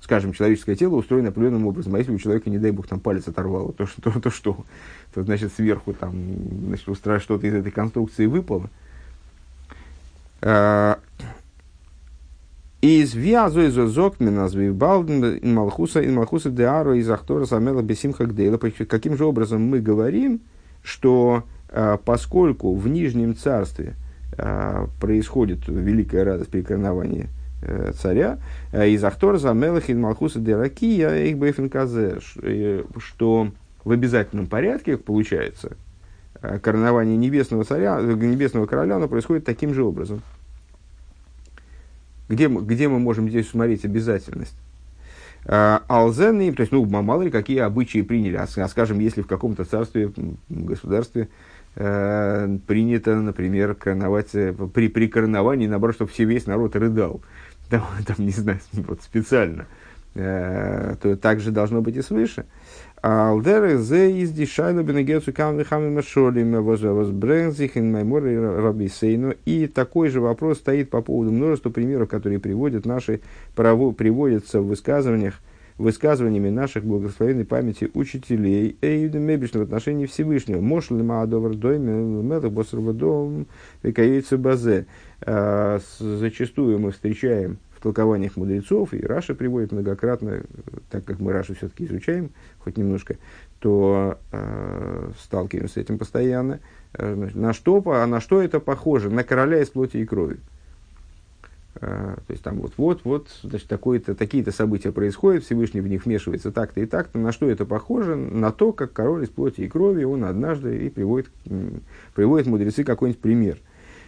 Скажем, 0.01 0.33
человеческое 0.33 0.75
тело 0.75 0.95
устроено 0.95 1.29
определенным 1.29 1.67
образом, 1.67 1.93
а 1.93 1.99
если 1.99 2.11
у 2.11 2.17
человека, 2.17 2.49
не 2.49 2.57
дай 2.57 2.71
бог, 2.71 2.87
там 2.87 2.99
палец 2.99 3.27
оторвало, 3.27 3.71
то, 3.71 3.85
то, 4.01 4.19
то 4.19 4.29
что? 4.31 4.65
То, 5.13 5.23
значит, 5.23 5.53
сверху 5.53 5.93
там, 5.93 6.13
значит, 6.67 6.97
что-то 7.21 7.45
из 7.45 7.53
этой 7.53 7.71
конструкции 7.71 8.25
выпало. 8.25 8.69
А, 10.41 10.99
из 12.81 13.13
вязу 13.13 13.61
из 13.61 13.75
зокмина 13.75 14.49
балден 14.73 15.37
ин 15.37 15.53
малхуса 15.53 16.03
ин 16.03 16.15
малхуса 16.15 16.49
деаро 16.49 16.97
из 16.97 17.07
ахтора 17.07 17.45
самела 17.45 17.83
бесимха 17.83 18.25
гдейла. 18.25 18.57
Каким 18.57 19.15
же 19.15 19.25
образом 19.25 19.61
мы 19.61 19.81
говорим, 19.81 20.41
что 20.81 21.43
а, 21.69 21.97
поскольку 21.97 22.73
в 22.73 22.87
Нижнем 22.87 23.35
Царстве 23.35 23.93
а, 24.35 24.87
происходит 24.99 25.67
великая 25.67 26.23
радость 26.23 26.49
при 26.49 26.63
царя, 27.93 28.39
а, 28.71 28.85
из 28.85 29.03
Ахтор 29.03 29.37
за 29.37 29.53
Мелахин 29.53 29.99
Малхуса 29.99 30.39
Деракия 30.39 31.25
их 31.25 31.37
Бейфенказе, 31.37 32.19
э, 32.41 32.83
что 32.97 33.51
в 33.83 33.91
обязательном 33.91 34.47
порядке 34.47 34.97
получается 34.97 35.77
коронование 36.61 37.17
небесного 37.17 37.63
царя, 37.63 37.99
небесного 38.01 38.65
короля, 38.65 38.95
оно 38.95 39.07
происходит 39.07 39.45
таким 39.45 39.75
же 39.75 39.83
образом. 39.83 40.21
Где, 42.29 42.47
где 42.47 42.87
мы 42.87 42.97
можем 42.97 43.29
здесь 43.29 43.49
смотреть 43.49 43.85
обязательность? 43.85 44.55
Алзенный, 45.45 46.51
то 46.51 46.61
есть, 46.61 46.71
ну, 46.71 46.85
мало 46.85 47.23
ли 47.23 47.31
какие 47.31 47.59
обычаи 47.59 48.01
приняли, 48.01 48.35
а, 48.35 48.47
скажем, 48.67 48.99
если 48.99 49.21
в 49.21 49.27
каком-то 49.27 49.65
царстве, 49.65 50.11
государстве 50.49 51.29
э, 51.75 52.57
принято, 52.67 53.15
например, 53.15 53.73
короновать, 53.73 54.35
э, 54.35 54.53
при, 54.73 54.87
при 54.87 55.07
короновании, 55.07 55.67
наоборот, 55.67 55.95
чтобы 55.95 56.11
все, 56.11 56.25
весь 56.25 56.45
народ 56.45 56.75
рыдал. 56.75 57.21
Там, 57.71 57.83
там 58.05 58.15
не 58.19 58.31
знаю, 58.31 58.59
вот 58.73 59.01
специально. 59.01 59.65
Э, 60.13 60.95
то 61.01 61.15
также 61.15 61.51
должно 61.51 61.81
быть 61.81 61.95
и 61.95 62.01
свыше. 62.01 62.45
Алдер 63.01 63.77
зе 63.77 64.11
из 64.11 64.31
дишайна 64.31 64.83
бенегецу 64.83 65.33
камны 65.33 65.63
хами 65.63 65.89
машолим 65.89 66.63
возбрензих 66.63 67.77
ин 67.77 67.91
маймор 67.91 68.23
рабисейну. 68.23 69.33
И 69.45 69.67
такой 69.67 70.09
же 70.09 70.19
вопрос 70.19 70.59
стоит 70.59 70.89
по 70.91 71.01
поводу 71.01 71.31
множества 71.31 71.71
примеров, 71.71 72.09
которые 72.09 72.39
приводят 72.39 72.85
наши, 72.85 73.21
приводятся 73.55 74.59
в 74.59 74.67
высказываниях 74.67 75.35
высказываниями 75.81 76.49
наших 76.49 76.85
благословенной 76.85 77.45
памяти 77.45 77.89
учителей 77.93 78.77
Эйдемебишна 78.81 79.59
в 79.59 79.63
отношении 79.63 80.05
Всевышнего. 80.05 80.61
Мошли 80.61 81.01
Маадовар 81.01 81.55
Мелах 81.55 82.51
Босрвадом 82.51 83.47
Векаейца 83.83 84.37
Базе. 84.37 84.85
А, 85.21 85.79
зачастую 85.99 86.79
мы 86.79 86.91
встречаем 86.91 87.57
в 87.75 87.81
толкованиях 87.81 88.37
мудрецов, 88.37 88.93
и 88.93 89.01
Раша 89.01 89.33
приводит 89.33 89.71
многократно, 89.71 90.43
так 90.91 91.03
как 91.03 91.19
мы 91.19 91.33
Рашу 91.33 91.55
все-таки 91.55 91.85
изучаем, 91.85 92.29
хоть 92.59 92.77
немножко, 92.77 93.17
то 93.59 94.19
э, 94.31 95.11
сталкиваемся 95.19 95.75
с 95.75 95.77
этим 95.77 95.97
постоянно. 95.97 96.59
Э, 96.93 97.15
на, 97.15 97.53
что, 97.53 97.81
а 97.87 98.05
на 98.05 98.19
что 98.19 98.41
это 98.41 98.59
похоже? 98.59 99.09
На 99.09 99.23
короля 99.23 99.61
из 99.61 99.69
плоти 99.69 99.97
и 99.97 100.05
крови. 100.05 100.37
А, 100.37 100.60
то 101.81 102.21
есть 102.29 102.43
там 102.43 102.59
вот, 102.59 102.73
вот, 102.77 103.01
вот, 103.03 103.27
значит, 103.41 103.67
такое-то, 103.67 104.13
такие-то 104.13 104.51
события 104.51 104.91
происходят, 104.91 105.43
Всевышний 105.43 105.81
в 105.81 105.87
них 105.87 106.05
вмешивается 106.05 106.51
так-то 106.51 106.79
и 106.79 106.85
так-то. 106.85 107.17
На 107.17 107.31
что 107.31 107.49
это 107.49 107.65
похоже? 107.65 108.15
На 108.15 108.51
то, 108.51 108.71
как 108.71 108.93
король 108.93 109.23
из 109.23 109.29
плоти 109.29 109.61
и 109.61 109.67
крови, 109.67 110.03
он 110.03 110.23
однажды 110.23 110.77
и 110.85 110.89
приводит, 110.89 111.31
приводит 112.13 112.45
мудрецы 112.45 112.83
какой-нибудь 112.83 113.19
пример. 113.19 113.57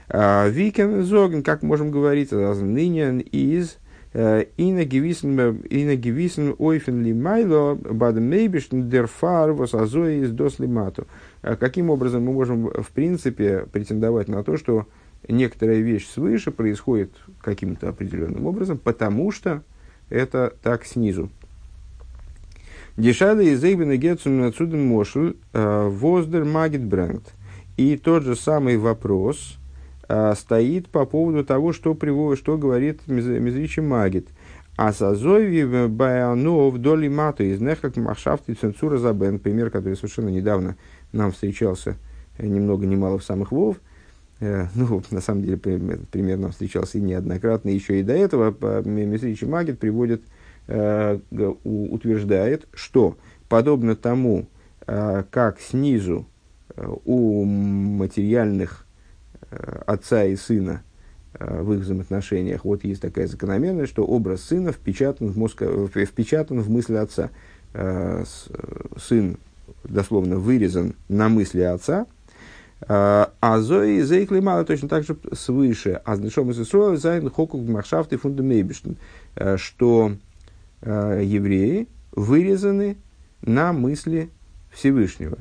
А, 0.07 0.47
Викен 0.47 1.03
зоген, 1.03 1.41
как 1.41 1.63
можем 1.63 1.89
говорить, 1.89 2.31
ныне 2.31 3.21
из 3.21 3.77
э, 4.13 4.45
Ина 4.57 4.85
гевисен 4.85 6.55
ойфен 6.59 7.03
ли 7.03 7.13
майло 7.13 7.73
бадем 7.73 8.25
мейбишн 8.25 8.81
дерфар 8.87 9.53
восазой 9.53 10.19
из 10.19 10.31
дос 10.31 10.59
лимату. 10.59 11.07
А 11.41 11.55
каким 11.55 11.89
образом 11.89 12.23
мы 12.23 12.33
можем, 12.33 12.67
в 12.67 12.89
принципе, 12.93 13.65
претендовать 13.71 14.27
на 14.27 14.43
то, 14.43 14.57
что 14.57 14.85
некоторая 15.27 15.79
вещь 15.79 16.07
свыше 16.07 16.51
происходит 16.51 17.11
каким-то 17.41 17.89
определенным 17.89 18.45
образом, 18.45 18.77
потому 18.77 19.31
что 19.31 19.63
это 20.09 20.53
так 20.61 20.85
снизу. 20.85 21.29
Дешада 22.97 23.41
из 23.41 23.63
Эйбена 23.63 23.97
Гетсум 23.97 24.43
отсюда 24.43 24.77
Мошель 24.77 25.35
э, 25.53 25.87
Воздер 25.87 26.45
Магит 26.45 26.83
Брэнгт. 26.83 27.33
И 27.75 27.97
тот 27.97 28.23
же 28.23 28.35
самый 28.35 28.77
вопрос 28.77 29.57
э, 30.07 30.33
стоит 30.35 30.89
по 30.89 31.05
поводу 31.05 31.43
того, 31.43 31.73
что, 31.73 31.95
приводит, 31.95 32.39
что 32.39 32.57
говорит 32.57 33.07
Мизричи 33.07 33.79
Магит. 33.79 34.27
А 34.75 34.93
сазови 34.93 35.87
баяну 35.87 36.69
вдоль 36.69 37.09
мату 37.09 37.43
из 37.43 37.59
нехак 37.61 37.95
махшафты 37.95 38.53
цензура 38.53 38.97
забен. 38.97 39.39
Пример, 39.39 39.71
который 39.71 39.95
совершенно 39.95 40.29
недавно 40.29 40.75
нам 41.11 41.31
встречался 41.31 41.95
э, 42.37 42.45
ни 42.45 42.59
много 42.59 42.85
ни 42.85 42.95
мало 42.95 43.17
в 43.17 43.23
самых 43.23 43.51
вов– 43.51 43.77
ну, 44.39 45.01
на 45.11 45.21
самом 45.21 45.43
деле, 45.43 45.55
этот 45.55 46.09
пример 46.09 46.37
нам 46.37 46.51
встречался 46.51 46.97
и 46.97 47.01
неоднократно, 47.01 47.69
еще 47.69 47.99
и 47.99 48.03
до 48.03 48.13
этого, 48.13 48.51
Месричи 48.83 49.45
Магит 49.45 49.79
приводит, 49.79 50.21
э, 50.67 51.19
утверждает, 51.63 52.67
что 52.73 53.17
подобно 53.49 53.95
тому, 53.95 54.47
э, 54.87 55.23
как 55.29 55.59
снизу 55.59 56.27
у 57.05 57.45
материальных 57.45 58.87
отца 59.85 60.23
и 60.23 60.35
сына 60.35 60.81
в 61.39 61.73
их 61.73 61.81
взаимоотношениях, 61.81 62.65
вот 62.65 62.83
есть 62.83 63.01
такая 63.01 63.27
закономерность, 63.27 63.91
что 63.91 64.03
образ 64.03 64.41
сына 64.41 64.71
впечатан 64.71 65.27
в, 65.27 65.37
мозг, 65.37 65.61
впечатан 65.61 66.61
в 66.61 66.71
мысли 66.71 66.95
отца. 66.95 67.29
Сын, 68.97 69.37
дословно, 69.83 70.37
вырезан 70.37 70.95
на 71.09 71.29
мысли 71.29 71.61
отца– 71.61 72.07
а 72.87 73.59
зои 73.59 74.01
зейкли 74.01 74.39
мало 74.39 74.65
точно 74.65 74.89
так 74.89 75.03
же 75.03 75.17
свыше. 75.33 76.01
А 76.05 76.15
знашом 76.15 76.51
из 76.51 76.59
Исроя 76.59 76.97
зайн 76.97 77.29
хокук 77.29 77.67
махшафты 77.67 78.17
фундамейбишн, 78.17 78.93
э, 79.35 79.57
что 79.57 80.13
э, 80.81 81.21
евреи 81.23 81.87
вырезаны 82.11 82.97
на 83.41 83.73
мысли 83.73 84.29
Всевышнего. 84.71 85.37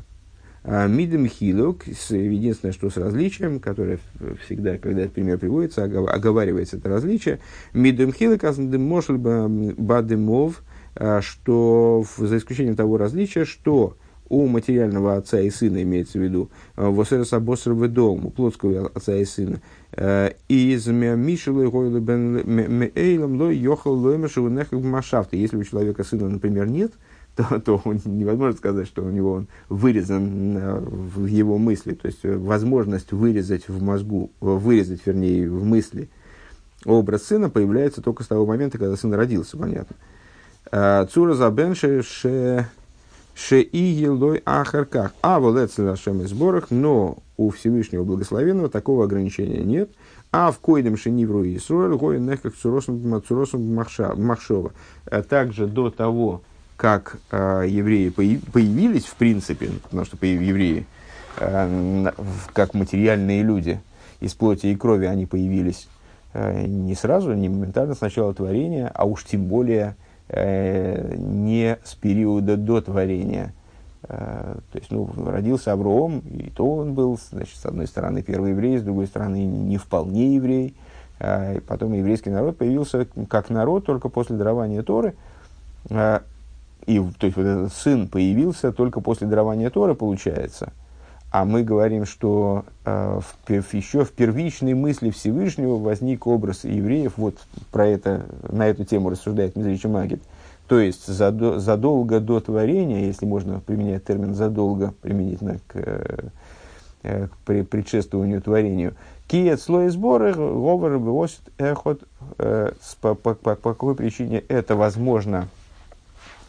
А 0.64 0.86
Мидем 0.86 1.26
хилок, 1.26 1.86
единственное, 1.86 2.72
что 2.72 2.88
с 2.88 2.96
различием, 2.96 3.58
которое 3.58 3.98
всегда, 4.44 4.78
когда 4.78 5.02
этот 5.02 5.14
пример 5.14 5.38
приводится, 5.38 5.82
оговаривается 5.84 6.76
это 6.76 6.88
различие, 6.88 7.40
мидем 7.72 8.12
хилок 8.12 8.44
мошель 8.44 9.16
бадемов, 9.16 10.62
э, 10.94 11.20
что 11.20 12.04
за 12.16 12.36
исключением 12.36 12.76
того 12.76 12.96
различия, 12.96 13.44
что 13.44 13.96
у 14.28 14.46
материального 14.46 15.16
отца 15.16 15.40
и 15.40 15.50
сына, 15.50 15.82
имеется 15.82 16.18
в 16.18 16.22
виду, 16.22 16.50
э, 16.76 16.86
восерса 16.88 17.38
босер 17.38 17.74
дом, 17.88 18.26
у 18.26 18.30
плотского 18.30 18.86
отца 18.86 19.14
и 19.14 19.24
сына, 19.24 19.60
э, 19.92 20.30
из 20.48 20.86
мишелы 20.86 21.68
гойлы 21.68 22.00
бен 22.00 22.90
эйлом 22.94 23.38
лой 23.38 23.56
йохал 23.56 23.94
лоймершеву 23.94 24.48
нехак 24.48 24.72
машафта. 24.72 25.36
Если 25.36 25.56
у 25.56 25.64
человека 25.64 26.02
сына, 26.02 26.28
например, 26.28 26.66
нет, 26.66 26.92
то, 27.36 27.60
то 27.60 27.82
невозможно 28.04 28.56
сказать, 28.56 28.86
что 28.86 29.02
у 29.02 29.10
него 29.10 29.32
он 29.32 29.48
вырезан 29.68 30.56
э, 30.56 30.80
в 30.80 31.26
его 31.26 31.58
мысли. 31.58 31.92
То 31.92 32.06
есть 32.06 32.20
возможность 32.24 33.12
вырезать 33.12 33.68
в 33.68 33.82
мозгу, 33.82 34.30
вырезать, 34.40 35.02
вернее, 35.04 35.48
в 35.50 35.64
мысли 35.64 36.08
образ 36.84 37.24
сына 37.24 37.50
появляется 37.50 38.02
только 38.02 38.24
с 38.24 38.26
того 38.26 38.46
момента, 38.46 38.78
когда 38.78 38.96
сын 38.96 39.12
родился, 39.14 39.56
понятно. 39.56 39.96
Цура 41.12 41.34
забенше 41.34 42.02
ше 43.34 43.62
Шеигилой 43.62 44.42
ахарках. 44.44 45.12
А 45.22 45.40
волецель 45.40 45.84
нашем 45.84 46.26
сборах, 46.26 46.70
но 46.70 47.18
у 47.36 47.50
Всевышнего 47.50 48.04
Благословенного 48.04 48.68
такого 48.68 49.04
ограничения 49.04 49.62
нет. 49.62 49.90
А 50.30 50.50
в 50.50 50.58
койдем 50.58 50.96
шенивру 50.96 51.44
и 51.44 51.56
Исруэль, 51.56 51.96
гоин 51.96 52.36
как 52.38 52.54
цуросом 52.54 53.74
махшова. 53.74 54.72
А 55.06 55.22
также 55.22 55.66
до 55.66 55.90
того, 55.90 56.42
как 56.76 57.18
э, 57.30 57.66
евреи 57.68 58.08
появились, 58.08 59.04
в 59.04 59.14
принципе, 59.16 59.68
потому 59.82 60.04
что 60.04 60.16
евреи, 60.24 60.86
э, 61.38 62.12
как 62.54 62.74
материальные 62.74 63.42
люди, 63.42 63.80
из 64.20 64.34
плоти 64.34 64.68
и 64.68 64.76
крови 64.76 65.06
они 65.06 65.26
появились 65.26 65.88
э, 66.32 66.64
не 66.66 66.94
сразу, 66.94 67.34
не 67.34 67.48
моментально 67.48 67.94
с 67.94 68.00
начала 68.00 68.32
творения, 68.32 68.90
а 68.94 69.04
уж 69.04 69.24
тем 69.24 69.44
более 69.44 69.96
э, 69.98 70.11
не 70.28 71.78
с 71.84 71.94
периода 71.94 72.56
до 72.56 72.80
творения. 72.80 73.52
Э, 74.08 74.56
то 74.72 74.78
есть, 74.78 74.90
ну, 74.90 75.08
родился 75.26 75.72
Авроам, 75.72 76.20
и 76.20 76.50
то 76.50 76.76
он 76.76 76.94
был, 76.94 77.18
значит, 77.30 77.56
с 77.56 77.66
одной 77.66 77.86
стороны 77.86 78.22
первый 78.22 78.50
еврей, 78.50 78.78
с 78.78 78.82
другой 78.82 79.06
стороны 79.06 79.44
не 79.44 79.76
вполне 79.78 80.34
еврей. 80.34 80.74
Э, 81.18 81.56
и 81.56 81.60
потом 81.60 81.92
еврейский 81.92 82.30
народ 82.30 82.58
появился 82.58 83.06
как 83.28 83.50
народ 83.50 83.86
только 83.86 84.08
после 84.08 84.36
дарования 84.36 84.82
Торы. 84.82 85.14
Э, 85.90 86.20
и, 86.86 86.98
то 86.98 87.26
есть, 87.26 87.36
вот 87.36 87.46
этот 87.46 87.72
сын 87.72 88.08
появился 88.08 88.72
только 88.72 89.00
после 89.00 89.26
дарования 89.26 89.70
Торы, 89.70 89.94
получается– 89.94 90.72
а 91.32 91.46
мы 91.46 91.62
говорим, 91.62 92.04
что 92.04 92.66
э, 92.84 93.20
в, 93.48 93.74
еще 93.74 94.04
в 94.04 94.12
первичной 94.12 94.74
мысли 94.74 95.08
Всевышнего 95.08 95.78
возник 95.78 96.26
образ 96.26 96.64
евреев. 96.64 97.14
Вот 97.16 97.36
про 97.70 97.86
это, 97.86 98.26
на 98.50 98.68
эту 98.68 98.84
тему 98.84 99.08
рассуждает 99.08 99.56
Мизричи 99.56 99.88
Магит. 99.88 100.22
То 100.68 100.78
есть 100.78 101.06
задо, 101.06 101.58
задолго 101.58 102.20
до 102.20 102.38
творения, 102.40 103.06
если 103.06 103.24
можно 103.24 103.60
применять 103.60 104.04
термин 104.04 104.34
задолго 104.34 104.92
применительно 105.00 105.56
к, 105.68 106.30
э, 107.02 107.28
к 107.28 107.64
предшествованию 107.64 108.42
творению, 108.42 108.94
Киет 109.26 109.62
слой 109.62 109.88
сборы, 109.88 110.34
говоры 110.34 110.98
вывозит 110.98 111.40
эхот. 111.56 112.02
Э, 112.36 112.72
по, 113.00 113.14
по, 113.14 113.34
по, 113.34 113.56
какой 113.56 113.94
причине 113.94 114.40
это 114.48 114.76
возможно 114.76 115.48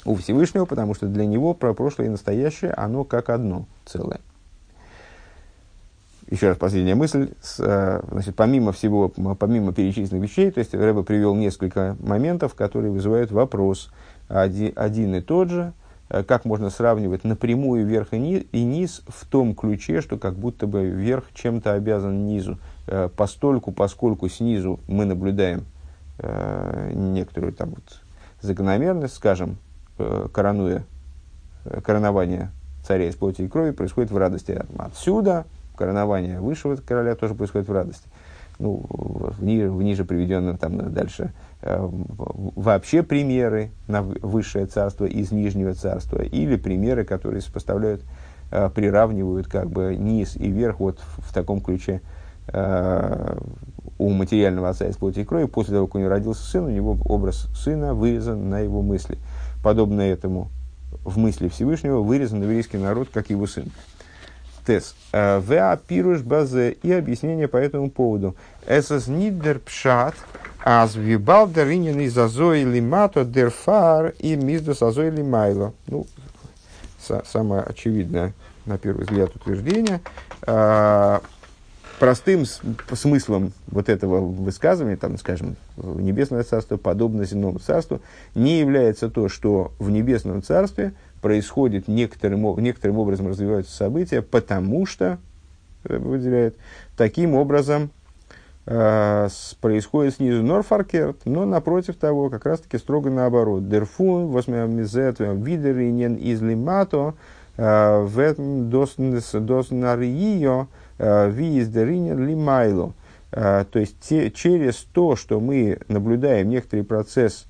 у 0.03 0.15
Всевышнего? 0.15 0.65
Потому 0.65 0.93
что 0.93 1.07
для 1.07 1.25
него 1.25 1.53
про 1.53 1.73
прошлое 1.73 2.07
и 2.07 2.09
настоящее 2.09 2.73
оно 2.73 3.05
как 3.05 3.29
одно 3.29 3.65
целое 3.85 4.19
еще 6.33 6.49
раз 6.49 6.57
последняя 6.57 6.95
мысль, 6.95 7.29
с, 7.41 7.59
э, 7.59 8.01
значит, 8.09 8.35
помимо 8.35 8.71
всего, 8.71 9.09
помимо 9.09 9.71
перечисленных 9.71 10.23
вещей, 10.27 10.49
то 10.49 10.59
есть 10.59 10.73
Рэба 10.73 11.03
привел 11.03 11.35
несколько 11.35 11.95
моментов, 11.99 12.55
которые 12.55 12.91
вызывают 12.91 13.31
вопрос, 13.31 13.91
один, 14.29 14.73
один 14.75 15.13
и 15.13 15.21
тот 15.21 15.51
же, 15.51 15.73
э, 16.09 16.23
как 16.23 16.45
можно 16.45 16.71
сравнивать 16.71 17.23
напрямую 17.23 17.85
верх 17.85 18.13
и, 18.13 18.17
ни, 18.17 18.37
и 18.37 18.63
низ 18.63 19.03
в 19.07 19.27
том 19.27 19.53
ключе, 19.53 20.01
что 20.01 20.17
как 20.17 20.33
будто 20.33 20.65
бы 20.65 20.87
верх 20.87 21.25
чем-то 21.35 21.73
обязан 21.73 22.25
низу. 22.25 22.57
Э, 22.87 23.09
постольку, 23.15 23.71
поскольку 23.71 24.27
снизу 24.27 24.79
мы 24.87 25.05
наблюдаем 25.05 25.65
некоторую 26.93 27.53
там 27.53 27.71
вот 27.71 27.99
закономерность, 28.39 29.15
скажем, 29.15 29.57
коронуя, 30.31 30.83
коронование 31.83 32.51
царя 32.85 33.09
из 33.09 33.15
плоти 33.15 33.41
и 33.41 33.47
крови 33.47 33.71
происходит 33.71 34.11
в 34.11 34.17
радости. 34.17 34.61
Отсюда 34.77 35.45
коронование 35.75 36.39
высшего 36.39 36.75
короля 36.75 37.15
тоже 37.15 37.35
происходит 37.35 37.67
в 37.67 37.71
радости. 37.71 38.07
Ну, 38.59 38.85
в, 38.87 39.43
ниже, 39.43 39.71
в 39.71 39.81
ниже 39.81 40.05
приведенном 40.05 40.57
там 40.57 40.93
дальше 40.93 41.33
э, 41.61 41.89
вообще 42.55 43.01
примеры 43.01 43.71
на 43.87 44.03
высшее 44.03 44.67
царство 44.67 45.05
из 45.05 45.31
нижнего 45.31 45.73
царства 45.73 46.21
или 46.21 46.55
примеры, 46.55 47.03
которые 47.03 47.41
сопоставляют, 47.41 48.03
э, 48.51 48.69
приравнивают 48.69 49.47
как 49.47 49.71
бы 49.71 49.95
низ 49.95 50.35
и 50.35 50.49
верх 50.49 50.79
вот 50.79 50.99
в, 50.99 51.29
в 51.29 51.33
таком 51.33 51.61
ключе 51.61 52.01
э, 52.47 53.37
у 53.97 54.09
материального 54.09 54.69
отца 54.69 54.85
из 54.87 54.97
плоти 54.97 55.19
и 55.21 55.25
крови. 55.25 55.45
После 55.45 55.73
того, 55.73 55.87
как 55.87 55.95
у 55.95 55.99
него 55.99 56.09
родился 56.09 56.43
сын, 56.43 56.65
у 56.65 56.69
него 56.69 56.97
образ 57.05 57.47
сына 57.55 57.95
вырезан 57.95 58.49
на 58.49 58.59
его 58.59 58.81
мысли. 58.81 59.17
Подобно 59.63 60.01
этому 60.01 60.49
в 61.03 61.17
мысли 61.17 61.47
Всевышнего 61.47 62.01
вырезан 62.01 62.41
еврейский 62.41 62.77
народ, 62.77 63.09
как 63.11 63.29
его 63.29 63.47
сын. 63.47 63.65
Тес. 64.65 64.95
Э, 65.11 65.41
Веа 65.41 65.77
пируш 65.77 66.21
базе 66.21 66.71
и 66.83 66.91
объяснение 66.91 67.47
по 67.47 67.57
этому 67.57 67.89
поводу. 67.89 68.35
Эсэс 68.67 69.07
нидер 69.07 69.59
пшат, 69.59 70.15
аз 70.63 70.95
вибалдер 70.95 71.69
инин 71.69 71.99
из 71.99 72.17
азой 72.17 72.63
лимато 72.63 73.25
дерфар 73.25 74.13
и 74.19 74.35
миздус 74.35 74.81
азой 74.81 75.09
лимайло. 75.09 75.73
Ну, 75.87 76.05
самое 77.25 77.63
очевидное, 77.63 78.33
на 78.65 78.77
первый 78.77 79.03
взгляд, 79.03 79.35
утверждение. 79.35 79.99
А, 80.43 81.21
простым 81.99 82.45
смыслом 82.93 83.53
вот 83.67 83.89
этого 83.89 84.19
высказывания, 84.19 84.97
там, 84.97 85.17
скажем, 85.17 85.55
небесное 85.77 86.43
царство 86.43 86.77
подобно 86.77 87.25
земному 87.25 87.59
царству, 87.59 88.01
не 88.35 88.59
является 88.59 89.09
то, 89.09 89.29
что 89.29 89.73
в 89.79 89.89
небесном 89.89 90.43
царстве 90.43 90.93
происходит 91.23 91.87
некоторым, 91.87 92.59
некоторым 92.59 92.99
образом 92.99 93.29
развиваются 93.29 93.73
события, 93.73 94.21
потому 94.21 94.85
что, 94.85 95.17
э, 95.85 95.97
выделяет, 95.97 96.57
таким 96.97 97.33
образом 97.33 97.91
э, 98.65 99.29
происходит 99.61 100.15
снизу 100.15 100.43
норфаркерт, 100.43 101.25
но 101.25 101.45
напротив 101.45 101.95
того, 101.95 102.29
как 102.29 102.45
раз 102.45 102.59
таки 102.59 102.77
строго 102.77 103.09
наоборот. 103.09 103.69
Дерфун, 103.69 104.27
восьмиамизет, 104.27 105.19
видеринен 105.19 106.15
из 106.15 106.41
лимато, 106.41 107.15
э, 107.55 108.07
ветм 108.07 108.69
доснарио, 108.69 110.67
э, 110.99 111.29
вииздеринен 111.31 112.27
лимайло. 112.27 112.93
То 113.31 113.79
есть 113.79 113.99
те, 113.99 114.29
через 114.29 114.75
то, 114.75 115.15
что 115.15 115.39
мы 115.39 115.79
наблюдаем 115.87 116.49
некоторый 116.49 116.83
процесс 116.83 117.47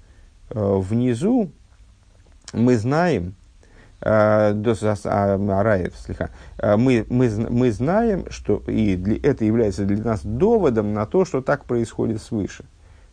внизу, 0.49 1.49
мы 2.53 2.77
знаем, 2.77 3.33
Э, 3.33 3.42
Араев, 4.03 5.93
слегка, 5.97 6.29
э, 6.57 6.75
мы, 6.75 7.05
мы, 7.09 7.29
мы 7.49 7.71
знаем, 7.71 8.25
что 8.29 8.61
и 8.67 9.19
это 9.23 9.45
является 9.45 9.85
для 9.85 10.03
нас 10.03 10.21
доводом 10.23 10.93
на 10.93 11.05
то, 11.05 11.25
что 11.25 11.41
так 11.41 11.65
происходит 11.65 12.21
свыше. 12.21 12.65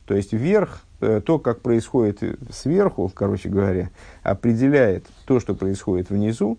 То 0.07 0.15
есть 0.15 0.33
верх, 0.33 0.83
э, 1.01 1.21
то, 1.25 1.39
как 1.39 1.61
происходит 1.61 2.21
сверху, 2.53 3.11
короче 3.15 3.49
говоря, 3.49 3.91
определяет 4.23 5.07
то, 5.27 5.39
что 5.39 5.55
происходит 5.55 6.11
внизу, 6.11 6.59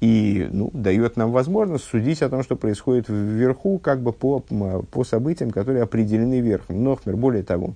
и 0.00 0.48
ну, 0.50 0.68
дает 0.72 1.16
нам 1.16 1.30
возможность 1.30 1.84
судить 1.84 2.22
о 2.22 2.28
том, 2.28 2.42
что 2.42 2.56
происходит 2.56 3.08
вверху, 3.08 3.78
как 3.78 4.00
бы 4.00 4.12
по, 4.12 4.40
по 4.40 5.04
событиям, 5.04 5.52
которые 5.52 5.84
определены 5.84 6.40
верхом. 6.40 6.82
Нохмер, 6.82 7.16
более 7.16 7.44
того, 7.44 7.74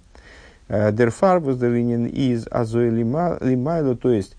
Дерфар 0.68 1.38
воздалинен 1.38 2.07
из 2.07 2.49
Азоэ 2.51 2.90
Лимайло, 2.90 3.94
то 3.94 4.11
есть 4.11 4.37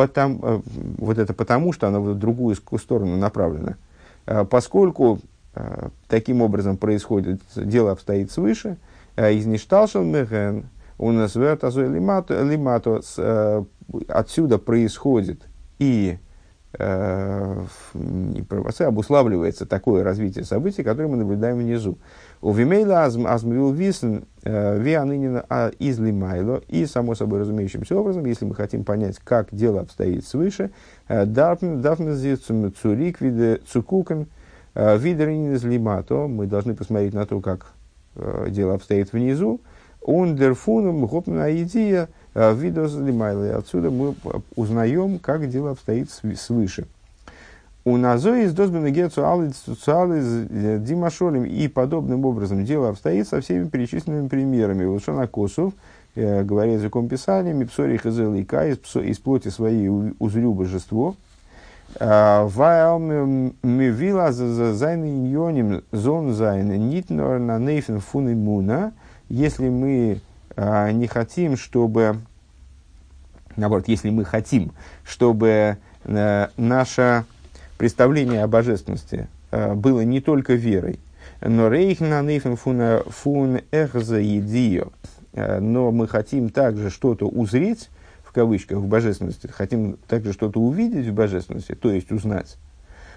потому, 0.00 0.38
э, 0.42 0.60
вот 0.96 1.18
это 1.18 1.34
потому, 1.34 1.74
что 1.74 1.88
она 1.88 2.00
в 2.00 2.14
другую 2.14 2.54
сторону 2.54 3.18
направлена. 3.18 3.76
Э, 4.24 4.46
поскольку 4.46 5.18
э, 5.54 5.88
таким 6.08 6.40
образом 6.40 6.78
происходит, 6.78 7.42
дело 7.54 7.92
обстоит 7.92 8.32
свыше, 8.32 8.78
из 9.16 9.44
Ништалшел 9.44 10.02
Мехен, 10.02 10.70
у 10.96 11.12
нас 11.12 11.34
лимато, 11.34 12.42
отсюда 14.08 14.58
происходит 14.58 15.42
и 15.78 16.16
не 16.78 18.42
провоцирует, 18.42 18.92
обуславливается 18.92 19.66
такое 19.66 20.04
развитие 20.04 20.44
событий, 20.44 20.82
которое 20.84 21.08
мы 21.08 21.16
наблюдаем 21.16 21.58
внизу. 21.58 21.98
У 22.42 22.52
Вимейла 22.52 23.04
Азмвил 23.04 23.72
Висен 23.72 24.24
э, 24.44 24.78
Вианынина 24.78 25.44
а 25.48 25.70
из 25.78 25.98
Лимайло. 25.98 26.62
И, 26.68 26.86
само 26.86 27.14
собой 27.14 27.40
разумеющимся 27.40 27.96
образом, 27.96 28.24
если 28.24 28.44
мы 28.44 28.54
хотим 28.54 28.84
понять, 28.84 29.18
как 29.22 29.48
дело 29.50 29.80
обстоит 29.80 30.24
свыше, 30.26 30.70
э, 31.08 31.26
Дафнезицум 31.26 32.72
Цурик 32.72 33.20
виде 33.20 33.60
Цукукен 33.66 34.28
э, 34.74 34.96
Видеринин 34.96 35.54
из 35.54 35.64
Лимато, 35.64 36.28
мы 36.28 36.46
должны 36.46 36.74
посмотреть 36.74 37.14
на 37.14 37.26
то, 37.26 37.40
как 37.40 37.72
дело 38.48 38.74
обстоит 38.74 39.12
внизу. 39.12 39.60
Ундерфуном 40.02 41.06
Гопна 41.06 41.54
идея 41.62 42.08
Видос 42.34 42.94
Лимайло. 42.94 43.44
И 43.46 43.50
отсюда 43.50 43.90
мы 43.90 44.14
узнаем, 44.56 45.18
как 45.18 45.48
дело 45.48 45.72
обстоит 45.72 46.10
свыше. 46.10 46.86
У 47.84 47.96
Назои 47.96 48.44
из 48.44 48.52
Дозбена 48.52 48.90
Гецу 48.90 49.24
Алис 49.26 49.64
Димашолем 49.66 51.44
и 51.44 51.66
подобным 51.66 52.26
образом 52.26 52.64
дело 52.64 52.90
обстоит 52.90 53.26
со 53.26 53.40
всеми 53.40 53.68
перечисленными 53.68 54.28
примерами. 54.28 54.84
Лушана 54.84 55.26
Косов, 55.26 55.72
э, 56.14 56.44
говоря 56.44 56.74
языком 56.74 57.08
Писания, 57.08 57.54
Мипсори 57.54 57.96
Хазел 57.96 58.34
и 58.34 58.44
Ка, 58.44 58.68
из 58.68 59.18
плоти 59.18 59.48
своей 59.48 59.88
узрю 59.88 60.52
божество. 60.52 61.16
А, 61.98 62.46
Вайл 62.46 62.98
Мивила 63.62 64.30
за 64.30 64.74
зайн 64.74 65.04
иньоним 65.04 65.82
зон 65.90 66.34
зайн 66.34 66.68
нитнор 66.88 67.38
на 67.38 67.58
нейфен 67.58 68.00
фун 68.00 68.30
муна. 68.36 68.92
Если 69.28 69.68
мы 69.68 70.20
а, 70.20 70.29
не 70.92 71.06
хотим, 71.06 71.56
чтобы, 71.56 72.18
наоборот, 73.56 73.88
если 73.88 74.10
мы 74.10 74.24
хотим, 74.24 74.72
чтобы 75.04 75.78
э, 76.04 76.48
наша 76.56 77.24
представление 77.78 78.42
о 78.42 78.46
божественности 78.46 79.26
э, 79.50 79.72
было 79.74 80.02
не 80.02 80.20
только 80.20 80.52
верой, 80.52 81.00
но 81.40 81.68
рейхна 81.68 82.20
нейфен 82.22 82.56
фун 82.56 83.60
эхза 83.70 84.18
едио, 84.18 84.88
э, 85.32 85.60
но 85.60 85.90
мы 85.90 86.06
хотим 86.06 86.50
также 86.50 86.90
что-то 86.90 87.26
узреть, 87.26 87.88
в 88.22 88.32
кавычках, 88.32 88.78
в 88.78 88.86
божественности, 88.86 89.46
хотим 89.46 89.96
также 90.08 90.34
что-то 90.34 90.60
увидеть 90.60 91.06
в 91.06 91.14
божественности, 91.14 91.74
то 91.74 91.90
есть 91.90 92.12
узнать. 92.12 92.58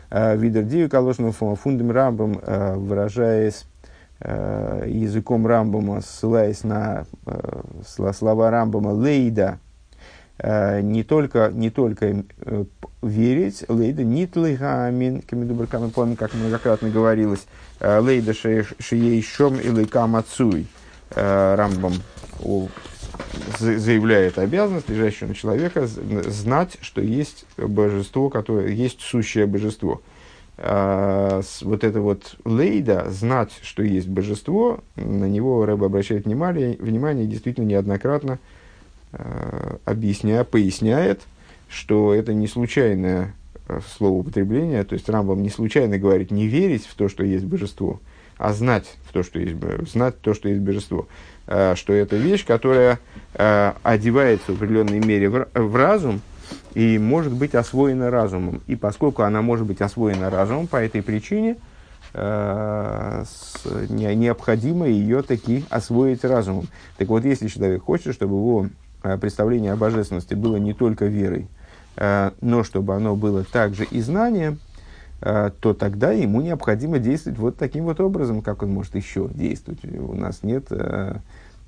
Э, 0.09 0.37
Видер 0.37 0.63
дию 0.63 0.89
калошным 0.89 1.33
фундам 1.33 1.91
рамбом, 1.91 2.39
выражаясь 2.41 3.65
языком 4.25 5.45
Рамбома, 5.45 6.01
ссылаясь 6.01 6.63
на 6.63 7.05
э, 7.25 7.61
слова 7.83 8.49
Рамбома 8.51 8.91
«лейда», 8.91 9.59
э, 10.37 10.81
не 10.81 11.03
только, 11.03 11.51
не 11.53 11.69
только 11.69 12.23
э, 12.39 12.65
верить, 13.01 13.65
лейда 13.67 14.03
нитлыга 14.03 14.85
амин, 14.85 15.21
камедубркам, 15.21 15.91
помню, 15.91 16.15
как 16.15 16.33
многократно 16.33 16.89
говорилось, 16.89 17.45
э, 17.79 17.99
лейда 17.99 18.33
шиейшом 18.33 19.59
и 19.59 19.69
лейкам 19.69 20.15
отцуй. 20.15 20.67
Э, 21.15 21.55
Рамбом 21.55 21.93
заявляет 23.59 24.39
обязанность 24.39 24.89
лежащего 24.89 25.35
человека 25.35 25.87
знать, 25.87 26.77
что 26.81 27.01
есть 27.01 27.45
божество, 27.57 28.29
которое 28.29 28.69
есть 28.69 29.01
сущее 29.01 29.45
божество. 29.45 30.01
А, 30.57 31.41
вот 31.61 31.83
это 31.83 32.01
вот 32.01 32.35
лейда, 32.45 33.09
знать, 33.09 33.51
что 33.61 33.83
есть 33.83 34.07
божество, 34.07 34.81
на 34.95 35.25
него 35.25 35.65
Рэб 35.65 35.83
обращает 35.83 36.25
внимание, 36.25 36.77
внимание 36.79 37.25
действительно 37.25 37.65
неоднократно 37.65 38.39
а, 39.11 39.77
объясняя, 39.85 40.43
поясняет, 40.43 41.21
что 41.69 42.13
это 42.13 42.33
не 42.33 42.47
случайное 42.47 43.33
а, 43.67 43.79
слово 43.97 44.19
употребления, 44.19 44.83
то 44.83 44.93
есть 44.93 45.09
Рамбам 45.09 45.41
не 45.41 45.49
случайно 45.49 45.97
говорит 45.97 46.29
не 46.29 46.47
верить 46.47 46.85
в 46.85 46.93
то, 46.95 47.09
что 47.09 47.23
есть 47.23 47.45
божество, 47.45 47.99
а 48.37 48.53
знать, 48.53 48.85
в 49.07 49.13
то, 49.13 49.23
что 49.23 49.39
есть, 49.39 49.55
знать 49.91 50.19
то, 50.21 50.33
что 50.33 50.49
есть 50.49 50.61
божество. 50.61 51.07
Э, 51.45 51.75
что 51.75 51.93
это 51.93 52.15
вещь, 52.15 52.45
которая 52.45 52.99
э, 53.33 53.73
одевается 53.83 54.53
в 54.53 54.55
определенной 54.55 54.99
мере 54.99 55.29
в 55.29 55.75
разум 55.75 56.21
и 56.73 56.97
может 56.97 57.33
быть 57.33 57.55
освоена 57.55 58.09
разумом. 58.09 58.61
И 58.67 58.75
поскольку 58.75 59.23
она 59.23 59.41
может 59.41 59.65
быть 59.65 59.81
освоена 59.81 60.29
разумом, 60.29 60.67
по 60.67 60.77
этой 60.77 61.01
причине 61.01 61.57
э, 62.13 63.23
необходимо 63.89 64.87
ее 64.87 65.21
таки 65.21 65.65
освоить 65.69 66.23
разумом. 66.23 66.67
Так 66.97 67.09
вот, 67.09 67.25
если 67.25 67.47
человек 67.47 67.83
хочет, 67.83 68.13
чтобы 68.13 68.35
его 68.35 68.67
представление 69.19 69.73
о 69.73 69.77
божественности 69.77 70.33
было 70.33 70.55
не 70.55 70.73
только 70.73 71.05
верой, 71.05 71.47
но 71.97 72.63
чтобы 72.63 72.95
оно 72.95 73.17
было 73.17 73.43
также 73.43 73.83
и 73.83 73.99
знанием, 73.99 74.59
то 75.19 75.75
тогда 75.77 76.13
ему 76.13 76.39
необходимо 76.39 76.99
действовать 76.99 77.37
вот 77.37 77.57
таким 77.57 77.83
вот 77.83 77.99
образом, 77.99 78.41
как 78.41 78.63
он 78.63 78.71
может 78.71 78.95
еще 78.95 79.29
действовать. 79.33 79.83
У 79.83 80.15
нас 80.15 80.41
нет 80.41 80.71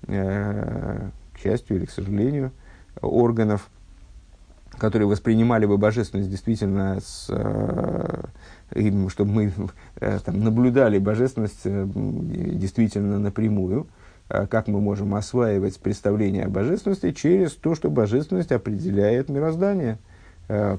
Э, 0.07 1.09
к 1.33 1.39
счастью 1.39 1.77
или 1.77 1.85
к 1.85 1.91
сожалению, 1.91 2.51
органов, 3.01 3.69
которые 4.77 5.07
воспринимали 5.07 5.65
бы 5.65 5.77
божественность 5.77 6.29
действительно, 6.29 6.99
с, 6.99 7.27
э, 7.29 9.07
чтобы 9.09 9.31
мы 9.31 9.51
э, 9.99 10.19
там, 10.23 10.43
наблюдали 10.43 10.99
божественность 10.99 11.61
действительно 11.63 13.19
напрямую, 13.19 13.87
как 14.27 14.67
мы 14.67 14.81
можем 14.81 15.13
осваивать 15.13 15.79
представление 15.79 16.45
о 16.45 16.49
божественности 16.49 17.11
через 17.11 17.51
то, 17.51 17.75
что 17.75 17.91
божественность 17.91 18.51
определяет 18.51 19.29
мироздание. 19.29 19.99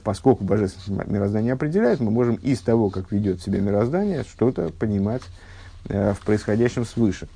Поскольку 0.02 0.42
божественность 0.42 1.08
мироздание 1.08 1.52
определяет, 1.52 2.00
мы 2.00 2.10
можем 2.10 2.34
из 2.36 2.60
того, 2.60 2.90
как 2.90 3.12
ведет 3.12 3.40
себя 3.40 3.60
мироздание, 3.60 4.24
что-то 4.24 4.70
понимать 4.70 5.22
в 5.84 6.18
происходящем 6.24 6.84
свыше. 6.84 7.28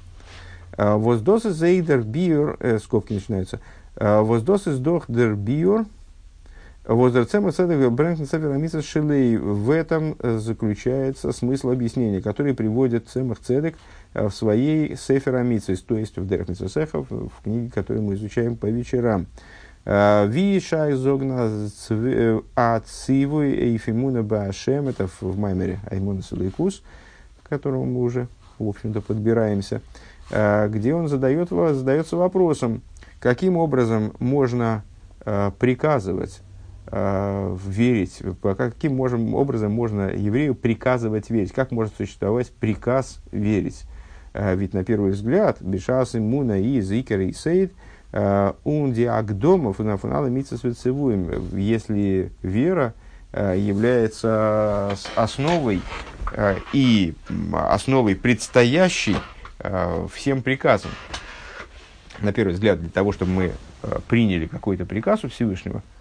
Э, 0.76 0.94
воздосы 0.96 1.50
зейдер 1.50 2.02
биор, 2.02 2.56
э, 2.60 2.78
скобки 2.78 3.12
начинаются. 3.12 3.60
Э, 3.96 4.20
воздосы 4.20 4.72
сдох 4.72 5.04
дер 5.08 5.34
биор, 5.34 5.84
Воздерцема 6.84 7.52
Седек 7.52 7.90
Брэнкн 7.90 8.24
Сефер 8.24 8.82
Шилей. 8.82 9.36
В 9.36 9.70
этом 9.70 10.16
заключается 10.20 11.32
смысл 11.32 11.70
объяснения, 11.70 12.22
который 12.22 12.54
приводит 12.54 13.08
Цемах 13.08 13.40
Цедек 13.40 13.76
в 14.14 14.30
своей 14.30 14.96
Сефер 14.96 15.34
то 15.86 15.96
есть 15.96 16.16
в 16.16 16.26
Дерх 16.26 16.48
Сехов, 16.48 17.06
в 17.10 17.42
книге, 17.44 17.70
которую 17.74 18.04
мы 18.04 18.14
изучаем 18.14 18.56
по 18.56 18.66
вечерам. 18.66 19.26
Ви 19.86 20.60
шай 20.60 20.92
зогна 20.92 21.50
ациву 22.54 23.42
эйфимуна 23.42 24.22
баашем, 24.22 24.88
это 24.88 25.08
в 25.20 25.38
Маймере 25.38 25.80
Аймона 25.90 26.22
Салейкус, 26.22 26.82
к 27.42 27.48
которому 27.48 27.86
мы 27.86 28.02
уже, 28.02 28.28
в 28.58 28.68
общем-то, 28.68 29.00
подбираемся. 29.00 29.80
Э, 30.30 30.68
где 30.68 30.94
он 30.94 31.08
задает, 31.08 31.48
задается 31.48 32.16
вопросом, 32.16 32.82
каким 33.20 33.56
образом 33.56 34.12
можно 34.18 34.84
э, 35.24 35.50
приказывать 35.58 36.40
э, 36.90 37.56
верить, 37.66 38.20
каким 38.42 38.96
можем, 38.96 39.34
образом 39.34 39.72
можно 39.72 40.10
еврею 40.10 40.54
приказывать 40.54 41.30
верить, 41.30 41.52
как 41.52 41.70
может 41.70 41.94
существовать 41.96 42.50
приказ 42.50 43.20
верить. 43.32 43.84
Ведь 44.32 44.74
на 44.74 44.84
первый 44.84 45.10
взгляд, 45.10 45.60
Бешас, 45.60 46.14
Муна 46.14 46.56
и 46.56 46.80
Зикер 46.80 47.18
и 47.18 47.32
Сейд, 47.32 47.72
Унди 48.62 49.02
Агдомов 49.02 49.80
и 49.80 49.82
Нафунала 49.82 50.26
Митсасвецевуем, 50.26 51.56
если 51.56 52.30
вера 52.40 52.94
является 53.32 54.96
основой 55.16 55.82
и 56.72 57.14
основой 57.52 58.14
предстоящей 58.14 59.16
Э, 59.62 60.06
всем 60.12 60.42
приказам. 60.42 60.90
На 62.20 62.32
первый 62.32 62.52
взгляд, 62.52 62.80
для 62.80 62.88
того, 62.88 63.12
чтобы 63.12 63.32
мы 63.32 63.52
э, 63.82 63.98
приняли 64.08 64.46
какой-то 64.46 64.86
приказ 64.86 65.24
у 65.24 65.28
Всевышнего, 65.28 65.78
э, 65.78 65.99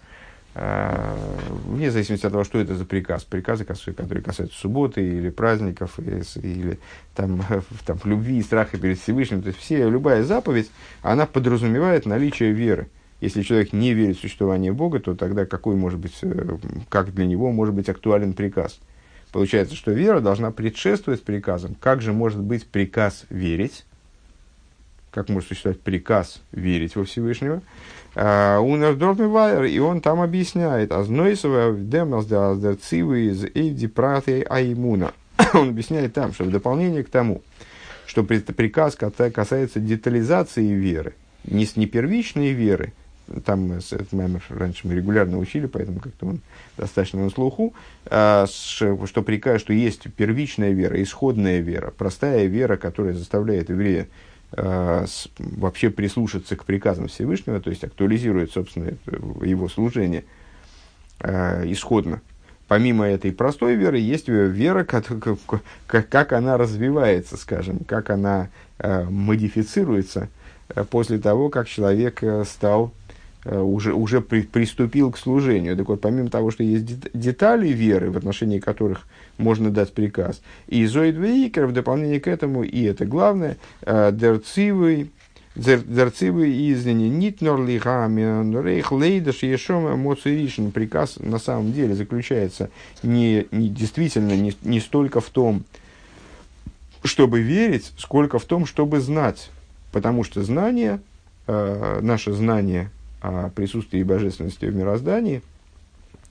вне 0.59 1.89
зависимости 1.89 2.25
от 2.25 2.31
того, 2.33 2.43
что 2.43 2.59
это 2.59 2.75
за 2.75 2.85
приказ, 2.85 3.23
приказы, 3.23 3.63
которые 3.63 4.23
касаются 4.23 4.59
субботы 4.59 5.01
или 5.01 5.29
праздников, 5.29 5.99
или 5.99 6.79
там, 7.15 7.41
там, 7.85 7.97
любви 8.03 8.39
и 8.39 8.43
страха 8.43 8.77
перед 8.77 8.99
Всевышним, 8.99 9.41
то 9.41 9.47
есть 9.47 9.59
все, 9.59 9.89
любая 9.89 10.23
заповедь, 10.23 10.69
она 11.01 11.25
подразумевает 11.25 12.05
наличие 12.05 12.51
веры. 12.51 12.89
Если 13.21 13.41
человек 13.41 13.73
не 13.73 13.93
верит 13.93 14.17
в 14.17 14.21
существование 14.21 14.71
Бога, 14.71 14.99
то 14.99 15.13
тогда 15.13 15.45
какой 15.45 15.75
может 15.75 15.99
быть, 15.99 16.13
как 16.89 17.13
для 17.13 17.25
него 17.25 17.51
может 17.51 17.75
быть 17.75 17.89
актуален 17.89 18.33
приказ? 18.33 18.79
Получается, 19.31 19.75
что 19.75 19.91
вера 19.91 20.21
должна 20.21 20.51
предшествовать 20.51 21.23
приказам. 21.23 21.75
Как 21.75 22.01
же 22.01 22.13
может 22.13 22.39
быть 22.39 22.65
приказ 22.65 23.25
верить? 23.29 23.85
Как 25.11 25.29
может 25.29 25.49
существовать 25.49 25.81
приказ 25.81 26.41
верить 26.51 26.95
во 26.95 27.03
Всевышнего? 27.03 27.61
А, 28.15 28.59
Унер 28.59 28.95
Дортмивайер, 28.95 29.65
и 29.65 29.79
он 29.79 30.01
там 30.01 30.21
объясняет, 30.21 30.91
Азнойсова 30.91 31.73
демелсдерцивы 31.73 33.27
из 33.27 33.45
Эйди 33.53 33.87
Праты 33.87 34.41
Аймуна. 34.43 35.13
Он 35.53 35.69
объясняет 35.69 36.13
там, 36.13 36.33
что 36.33 36.43
в 36.43 36.51
дополнение 36.51 37.03
к 37.03 37.09
тому, 37.09 37.41
что 38.05 38.23
приказ 38.23 38.95
касается 38.95 39.79
детализации 39.79 40.67
веры, 40.67 41.13
не, 41.45 41.67
не 41.75 41.85
первичной 41.85 42.51
веры, 42.51 42.93
там 43.45 43.73
этот 43.73 44.07
раньше 44.49 44.87
мы 44.87 44.95
регулярно 44.95 45.37
учили, 45.37 45.67
поэтому 45.67 45.99
как-то 45.99 46.25
он 46.25 46.41
достаточно 46.77 47.23
на 47.23 47.29
слуху, 47.29 47.73
а, 48.07 48.47
что, 48.47 49.21
приказ, 49.21 49.61
что 49.61 49.73
есть 49.73 50.11
первичная 50.15 50.71
вера, 50.71 51.01
исходная 51.01 51.59
вера, 51.59 51.93
простая 51.95 52.45
вера, 52.45 52.77
которая 52.77 53.13
заставляет 53.13 53.69
еврея 53.69 54.07
вообще 54.51 55.89
прислушаться 55.89 56.55
к 56.55 56.65
приказам 56.65 57.07
Всевышнего, 57.07 57.59
то 57.59 57.69
есть 57.69 57.83
актуализирует, 57.83 58.51
собственно, 58.51 58.93
его 59.45 59.69
служение 59.69 60.25
а, 61.19 61.63
исходно. 61.65 62.21
Помимо 62.67 63.05
этой 63.05 63.31
простой 63.31 63.75
веры, 63.75 63.99
есть 63.99 64.27
вера, 64.27 64.83
как, 64.83 65.05
как, 65.87 66.33
она 66.33 66.57
развивается, 66.57 67.37
скажем, 67.37 67.79
как 67.79 68.11
она 68.11 68.49
модифицируется 68.79 70.29
после 70.91 71.17
того, 71.17 71.49
как 71.49 71.67
человек 71.67 72.23
стал 72.45 72.93
Э, 72.93 72.98
уже, 73.45 73.93
уже 73.93 74.21
при, 74.21 74.41
приступил 74.41 75.11
к 75.11 75.17
служению. 75.17 75.77
Так 75.77 75.87
вот, 75.87 76.01
помимо 76.01 76.29
того, 76.29 76.51
что 76.51 76.63
есть 76.63 76.85
детали 77.13 77.69
веры, 77.69 78.11
в 78.11 78.17
отношении 78.17 78.59
которых 78.59 79.07
можно 79.37 79.69
дать 79.69 79.93
приказ, 79.93 80.41
и 80.67 80.85
Зоид 80.85 81.15
Вейкер 81.15 81.67
в 81.67 81.71
дополнение 81.71 82.19
к 82.19 82.27
этому, 82.27 82.63
и 82.63 82.83
это 82.83 83.05
главное, 83.05 83.57
э, 83.83 84.11
дерцивый, 84.11 85.11
дерцивый 85.55 86.71
изняни 86.71 87.07
нитнор 87.07 87.65
лихамен 87.65 88.59
рейх 88.61 88.91
лейдаш 88.91 89.43
ешом 89.43 89.99
моциришн. 89.99 90.69
Приказ 90.69 91.17
на 91.19 91.39
самом 91.39 91.73
деле 91.73 91.95
заключается 91.95 92.69
не, 93.03 93.47
не 93.51 93.69
действительно 93.69 94.35
не, 94.35 94.55
не 94.61 94.79
столько 94.79 95.21
в 95.21 95.29
том, 95.29 95.63
чтобы 97.03 97.41
верить, 97.41 97.91
сколько 97.97 98.39
в 98.39 98.45
том, 98.45 98.65
чтобы 98.65 98.99
знать. 98.99 99.49
Потому 99.91 100.23
что 100.23 100.43
знание, 100.43 101.01
э, 101.47 101.99
наше 102.01 102.33
знание 102.33 102.91
о 103.21 103.49
присутствии 103.49 104.03
божественности 104.03 104.65
в 104.65 104.75
мироздании, 104.75 105.41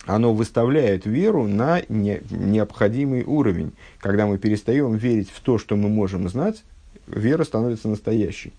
оно 0.07 0.33
выставляет 0.33 1.05
веру 1.07 1.47
на 1.47 1.83
не, 1.89 2.21
необходимый 2.31 3.25
уровень. 3.25 3.73
Когда 3.99 4.27
мы 4.27 4.39
перестаем 4.39 4.95
верить 4.97 5.31
в 5.31 5.41
то, 5.41 5.59
что 5.59 5.77
мы 5.77 5.89
можем 5.89 6.29
знать, 6.29 6.65
вера 7.07 7.45
становится 7.45 7.89
настоящей. 7.89 8.53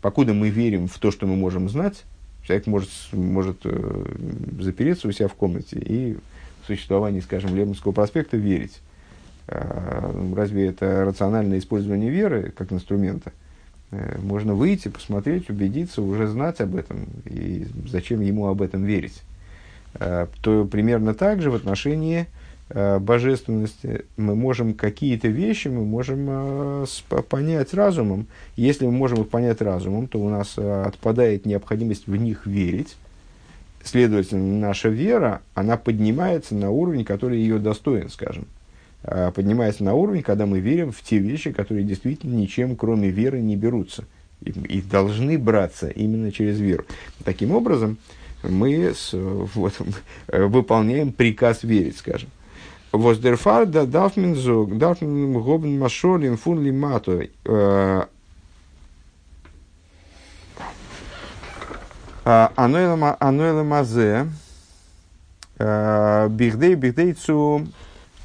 Покуда 0.00 0.34
мы 0.34 0.50
верим 0.50 0.88
в 0.88 0.98
то, 0.98 1.10
что 1.10 1.26
мы 1.26 1.36
можем 1.36 1.68
знать, 1.68 2.04
человек 2.42 2.66
может, 2.66 2.90
может 3.12 3.58
э, 3.64 4.04
запереться 4.60 5.08
у 5.08 5.12
себя 5.12 5.28
в 5.28 5.34
комнате 5.34 5.78
и 5.78 6.14
в 6.62 6.66
существование, 6.66 7.22
скажем, 7.22 7.54
Лемонского 7.54 7.92
проспекта 7.92 8.36
верить. 8.36 8.80
Разве 9.46 10.68
это 10.68 11.04
рациональное 11.04 11.58
использование 11.58 12.10
веры 12.10 12.52
как 12.56 12.72
инструмента? 12.72 13.32
Можно 14.22 14.54
выйти, 14.54 14.88
посмотреть, 14.88 15.50
убедиться, 15.50 16.02
уже 16.02 16.26
знать 16.26 16.60
об 16.60 16.76
этом. 16.76 17.06
И 17.24 17.66
зачем 17.86 18.20
ему 18.20 18.46
об 18.46 18.62
этом 18.62 18.84
верить? 18.84 19.22
То 19.98 20.64
примерно 20.64 21.14
так 21.14 21.40
же 21.40 21.50
в 21.50 21.54
отношении 21.54 22.26
Э, 22.70 22.98
божественности, 22.98 24.06
мы 24.16 24.34
можем 24.34 24.72
какие-то 24.72 25.28
вещи 25.28 25.68
мы 25.68 25.84
можем 25.84 26.26
э, 26.30 26.86
понять 27.28 27.74
разумом. 27.74 28.26
Если 28.56 28.86
мы 28.86 28.92
можем 28.92 29.20
их 29.20 29.28
понять 29.28 29.60
разумом, 29.60 30.06
то 30.08 30.18
у 30.18 30.30
нас 30.30 30.54
э, 30.56 30.82
отпадает 30.82 31.44
необходимость 31.44 32.06
в 32.06 32.16
них 32.16 32.46
верить. 32.46 32.96
Следовательно, 33.82 34.66
наша 34.66 34.88
вера, 34.88 35.42
она 35.54 35.76
поднимается 35.76 36.54
на 36.54 36.70
уровень, 36.70 37.04
который 37.04 37.38
ее 37.38 37.58
достоин, 37.58 38.08
скажем. 38.08 38.46
Поднимается 39.04 39.84
на 39.84 39.94
уровень, 39.94 40.22
когда 40.22 40.46
мы 40.46 40.60
верим 40.60 40.90
в 40.90 41.02
те 41.02 41.18
вещи, 41.18 41.52
которые 41.52 41.84
действительно 41.84 42.34
ничем, 42.34 42.74
кроме 42.74 43.10
веры, 43.10 43.40
не 43.40 43.54
берутся. 43.54 44.04
И, 44.40 44.50
и 44.50 44.80
должны 44.82 45.38
браться 45.38 45.88
именно 45.88 46.32
через 46.32 46.58
веру. 46.58 46.84
Таким 47.24 47.52
образом, 47.52 47.98
мы 48.42 48.94
с, 48.94 49.10
вот, 49.12 49.74
выполняем 50.28 51.12
приказ 51.12 51.62
верить, 51.64 51.98
скажем. 51.98 52.30
Воздерфар 52.92 53.66
да 53.66 53.82
darf 53.82 54.14
man 54.16 54.34
so, 54.34 54.66
darf 54.66 55.00
man 55.00 55.32
гоben 55.42 55.78
машолим 55.78 56.36
фун 56.36 56.62
лимато. 56.62 57.28
Ануэла 62.24 63.62
мазе. 63.64 64.28
Бихдей, 65.58 66.74
бихдейцу, 66.74 67.66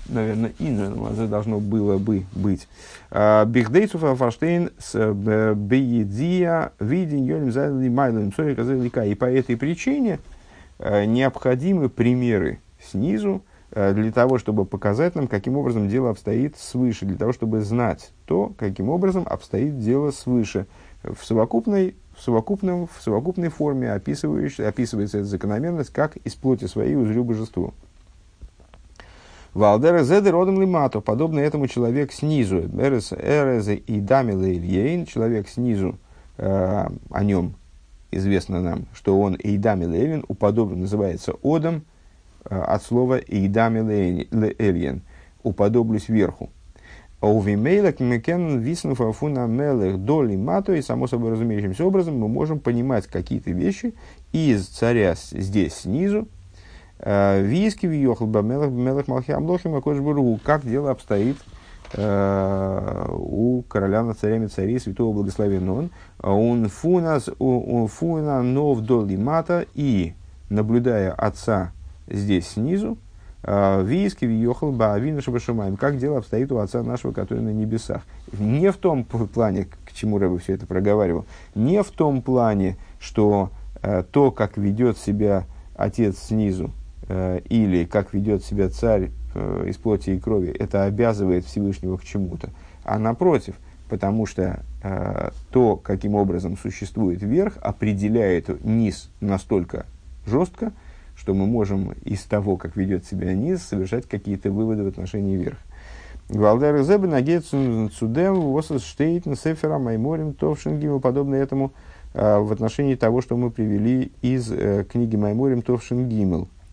наверное, 0.10 0.52
мазе 0.96 1.28
должно 1.28 1.60
было 1.60 1.98
бы 1.98 2.24
быть. 2.34 2.68
Бихдейцу 3.12 3.98
фаштейн 3.98 4.72
с 4.78 5.14
беедия 5.14 6.72
виден 6.80 7.24
йолем 7.24 7.52
зайли 7.52 7.90
майлем 7.90 8.34
сори 8.34 9.10
И 9.10 9.16
по 9.16 9.26
этой 9.26 9.58
причине 9.58 10.20
необходимы 10.80 11.90
примеры 11.90 12.60
снизу, 12.92 13.42
Э, 13.72 13.94
для 13.94 14.12
того, 14.12 14.40
чтобы 14.40 14.66
показать 14.66 15.16
нам, 15.16 15.28
каким 15.28 15.58
образом 15.58 15.90
дело 15.90 16.10
обстоит 16.10 16.58
свыше, 16.58 17.06
для 17.06 17.18
того, 17.18 17.34
чтобы 17.34 17.62
знать 17.62 18.12
то, 18.26 18.54
каким 18.58 18.90
образом 18.90 19.24
обстоит 19.28 19.80
дело 19.80 20.12
свыше. 20.12 20.66
В 21.04 21.24
совокупной, 21.24 21.96
в 22.18 22.22
совокупном, 22.22 22.88
в 22.88 23.02
совокупной 23.02 23.50
форме 23.50 23.92
описывается 23.92 24.64
эта 24.64 25.24
закономерность 25.24 25.92
как 25.92 26.18
из 26.18 26.34
плоти 26.34 26.66
своей 26.66 26.96
узрю 26.96 27.24
божеству. 27.24 27.74
Валдера 29.54 30.04
зедер 30.04 30.34
родом 30.34 30.62
лимато, 30.62 31.02
подобно 31.02 31.40
этому 31.40 31.68
человек 31.68 32.12
снизу, 32.12 32.60
эрез 32.60 33.68
и 33.68 34.00
дамилейн, 34.00 35.06
человек 35.06 35.50
снизу, 35.50 35.98
э, 36.38 36.88
о 37.10 37.24
нем 37.24 37.56
известно 38.12 38.62
нам, 38.62 38.86
что 38.94 39.20
он 39.20 39.38
эйдамилейн, 39.42 40.24
уподоблен, 40.28 40.82
называется 40.82 41.34
одом, 41.44 41.84
Э, 42.46 42.62
от 42.62 42.84
слова 42.84 43.18
«идами 43.18 43.80
леэльен»– 44.32 45.02
«уподоблюсь 45.44 46.10
верху». 46.10 46.50
А 47.20 47.28
у 47.28 47.42
Вимейлек 47.42 48.00
Мекен 48.00 48.60
Виснуф 48.60 49.02
Афуна 49.02 49.46
Мелех 49.46 49.98
Доли 49.98 50.38
Мато, 50.38 50.74
и 50.74 50.82
само 50.82 51.08
собой 51.08 51.32
разумеющимся 51.32 51.86
образом 51.86 52.18
мы 52.18 52.30
можем 52.30 52.60
понимать 52.60 53.08
какие-то 53.08 53.52
вещи 53.52 53.94
из 54.32 54.68
царя 54.68 55.16
здесь 55.16 55.74
снизу, 55.74 56.30
э, 57.00 57.42
Виски 57.42 57.86
Виохл 57.86 58.26
Бамелех 58.26 58.70
Мелех 58.70 59.08
Малхи 59.08 59.32
Амлохим 59.32 59.76
Акошбургу, 59.76 60.40
как 60.44 60.66
дело 60.66 60.92
обстоит 60.92 61.38
э, 61.94 63.06
у 63.10 63.64
короля 63.64 64.04
над 64.04 64.20
царями 64.20 64.48
царей 64.48 64.80
святого 64.80 65.14
благословен 65.14 65.70
он, 65.70 65.90
он 66.22 66.70
фунас, 66.70 67.30
он 67.40 67.88
фуна 67.88 68.42
нов 68.44 68.82
доли 68.82 69.16
мата, 69.16 69.66
и, 69.74 70.14
наблюдая 70.50 71.12
отца 71.12 71.72
здесь 72.08 72.50
снизу, 72.50 72.98
а, 73.42 73.82
Виски, 73.82 74.26
Виехал, 74.26 74.72
Баавину, 74.72 75.22
Шабашумаем. 75.22 75.78
Как 75.78 75.98
дело 75.98 76.18
обстоит 76.18 76.52
у 76.52 76.58
Отца 76.58 76.84
нашего, 76.84 77.14
который 77.14 77.42
на 77.42 77.54
небесах. 77.54 78.02
Не 78.38 78.72
в 78.72 78.78
том 78.78 79.06
плане, 79.06 79.68
к 79.86 79.94
чему 79.94 80.18
Рэбе 80.18 80.38
все 80.40 80.54
это 80.54 80.66
проговаривал, 80.66 81.26
не 81.56 81.82
в 81.82 81.90
том 81.92 82.22
плане, 82.22 82.78
что 83.00 83.50
э, 83.82 84.04
то, 84.12 84.32
как 84.32 84.58
ведет 84.58 84.98
себя 84.98 85.46
Отец 85.76 86.18
снизу, 86.18 86.66
э, 86.66 86.79
или 87.50 87.86
как 87.86 88.14
ведет 88.14 88.44
себя 88.44 88.70
Царь 88.70 89.10
э, 89.34 89.66
из 89.68 89.78
плоти 89.78 90.12
и 90.12 90.20
крови, 90.20 90.50
это 90.50 90.84
обязывает 90.84 91.46
Всевышнего 91.46 91.98
к 91.98 92.04
чему-то. 92.04 92.50
А 92.84 93.00
напротив, 93.00 93.56
потому 93.90 94.26
что 94.26 94.64
э, 94.84 95.30
то, 95.52 95.76
каким 95.76 96.16
образом 96.16 96.58
существует 96.58 97.22
верх, 97.22 97.58
определяет 97.62 98.64
низ 98.64 99.10
настолько 99.22 99.86
жестко, 100.26 100.72
что 101.16 101.34
мы 101.34 101.46
можем 101.46 101.92
из 102.06 102.24
того, 102.24 102.58
как 102.58 102.76
ведет 102.76 103.06
себя 103.06 103.34
низ, 103.34 103.62
совершать 103.64 104.08
какие-то 104.08 104.52
выводы 104.52 104.84
в 104.84 104.88
отношении 104.88 105.36
верха. 105.36 105.62
Валдер 106.30 106.84
Зебе 106.84 107.08
нагецун 107.08 107.90
цудем 107.90 108.40
восос 108.40 108.84
штейтен 108.84 109.36
сефера 109.36 109.80
майморим 109.80 110.34
товшингим 110.34 111.02
подобно 111.02 111.34
этому 111.34 111.72
а, 112.14 112.40
в 112.40 112.52
отношении 112.52 112.94
того, 112.96 113.22
что 113.22 113.36
мы 113.36 113.50
привели 113.50 114.12
из 114.22 114.52
э, 114.52 114.86
книги 114.90 115.16
Майморим 115.16 115.64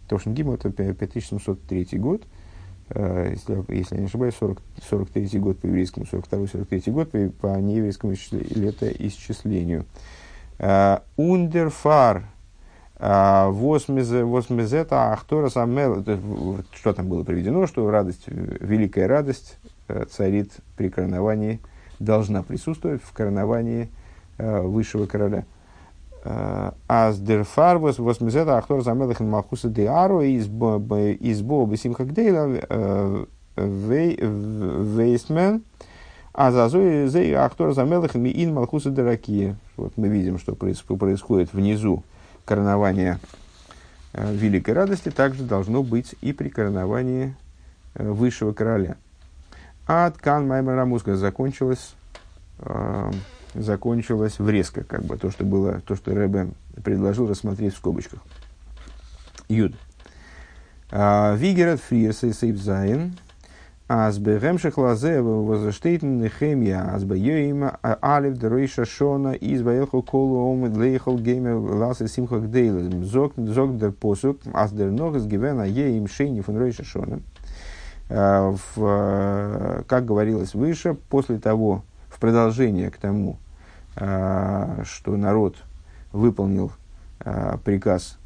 Товшингимл. 0.08 0.52
Товшингимл 0.52 0.54
это 0.54 0.70
5703 0.70 1.98
год, 1.98 2.22
э, 2.90 3.32
если, 3.32 3.74
если 3.74 3.96
я 3.96 4.00
не 4.00 4.06
ошибаюсь, 4.06 4.34
40, 4.38 4.62
43 4.88 5.38
год 5.38 5.58
по 5.58 5.66
еврейскому, 5.66 6.06
42-43 6.10 6.90
год 6.90 7.10
по, 7.10 7.18
по 7.40 7.58
нееврейскому 7.58 8.14
летоисчислению. 8.32 9.84
Ундерфар 11.16 12.24
Восмезета 12.98 15.12
Ахтора 15.12 15.50
Самел, 15.50 16.02
что 16.72 16.94
там 16.94 17.08
было 17.08 17.24
приведено, 17.24 17.66
что 17.66 17.90
радость, 17.90 18.24
великая 18.26 19.06
радость 19.06 19.58
э, 19.88 20.06
царит 20.10 20.52
при 20.76 20.88
короновании, 20.88 21.60
должна 21.98 22.42
присутствовать 22.42 23.02
в 23.02 23.12
короновании 23.12 23.90
э, 24.38 24.62
высшего 24.62 25.04
короля. 25.04 25.44
Э, 26.28 26.72
Аздерфар 26.88 27.78
Восмезета 27.78 28.58
Ахтора 28.58 28.82
Самел 28.82 29.12
Ихн 29.12 29.28
Малхуса 29.28 29.68
Диару 29.68 30.22
из 30.22 30.48
Бо 30.48 30.78
Бесимха 30.78 32.04
Гдейла 32.04 33.26
Вейсмен. 33.56 35.62
А 36.34 36.50
за 36.50 36.68
Зои 36.68 37.32
Ахтора 37.32 37.74
Самел 37.74 38.04
Ихн 38.04 38.18
Миин 38.18 38.54
Малхуса 38.54 38.90
Деракия. 38.90 39.56
Вот 39.76 39.92
мы 39.96 40.08
видим, 40.08 40.38
что 40.38 40.56
происходит 40.56 41.52
внизу 41.52 42.02
коронования 42.44 43.20
э, 44.12 44.34
великой 44.34 44.74
радости 44.74 45.10
также 45.10 45.44
должно 45.44 45.84
быть 45.84 46.16
и 46.22 46.32
при 46.32 46.48
короновании 46.48 47.36
э, 47.94 48.10
высшего 48.10 48.52
короля. 48.52 48.96
А 49.86 50.10
ткан 50.10 50.48
Маймара 50.48 50.86
Муска 50.86 51.14
закончилась, 51.16 51.94
э, 52.58 53.10
закончилась 53.58 54.38
врезка, 54.38 54.84
как 54.84 55.04
бы 55.04 55.16
то, 55.16 55.30
что 55.30 55.44
было, 55.44 55.80
то, 55.86 55.96
что 55.96 56.14
Рэбе 56.14 56.48
предложил 56.82 57.28
рассмотреть 57.28 57.74
в 57.74 57.78
скобочках. 57.78 58.20
Юд. 59.48 59.74
Вигерат 60.90 61.80
Фриерса 61.80 62.28
и 62.28 62.32
Сейбзайн 62.32 63.14
Аз 63.88 64.18
бегемших 64.18 64.78
лазе 64.78 65.20
возштейтен 65.20 66.18
нехемия, 66.18 66.90
аз 66.92 67.04
бейоим 67.04 67.70
алев 67.82 68.36
деройша 68.36 68.84
шона, 68.84 69.34
из 69.34 69.62
баелху 69.62 70.02
колу 70.02 70.50
ом 70.50 70.76
лейхал 70.76 71.16
гейме 71.18 71.52
ласе 71.52 72.08
симха 72.08 72.40
гдейле. 72.40 73.04
Зог, 73.04 73.34
зог 73.36 73.70
посук, 73.94 74.38
аз 74.52 74.72
дер 74.72 74.90
ног 74.90 75.14
из 75.14 75.26
гивена 75.26 75.66
еим 75.66 76.08
шейни 76.08 76.40
фон 76.40 76.58
ройша 76.58 76.82
шона. 76.82 77.20
В, 78.08 79.84
как 79.86 80.04
говорилось 80.04 80.54
выше, 80.54 80.96
после 81.08 81.38
того, 81.38 81.84
в 82.08 82.18
продолжение 82.18 82.90
к 82.90 82.96
тому, 82.96 83.36
что 83.96 85.16
народ 85.16 85.56
выполнил 86.12 86.70
приказ, 87.64 88.18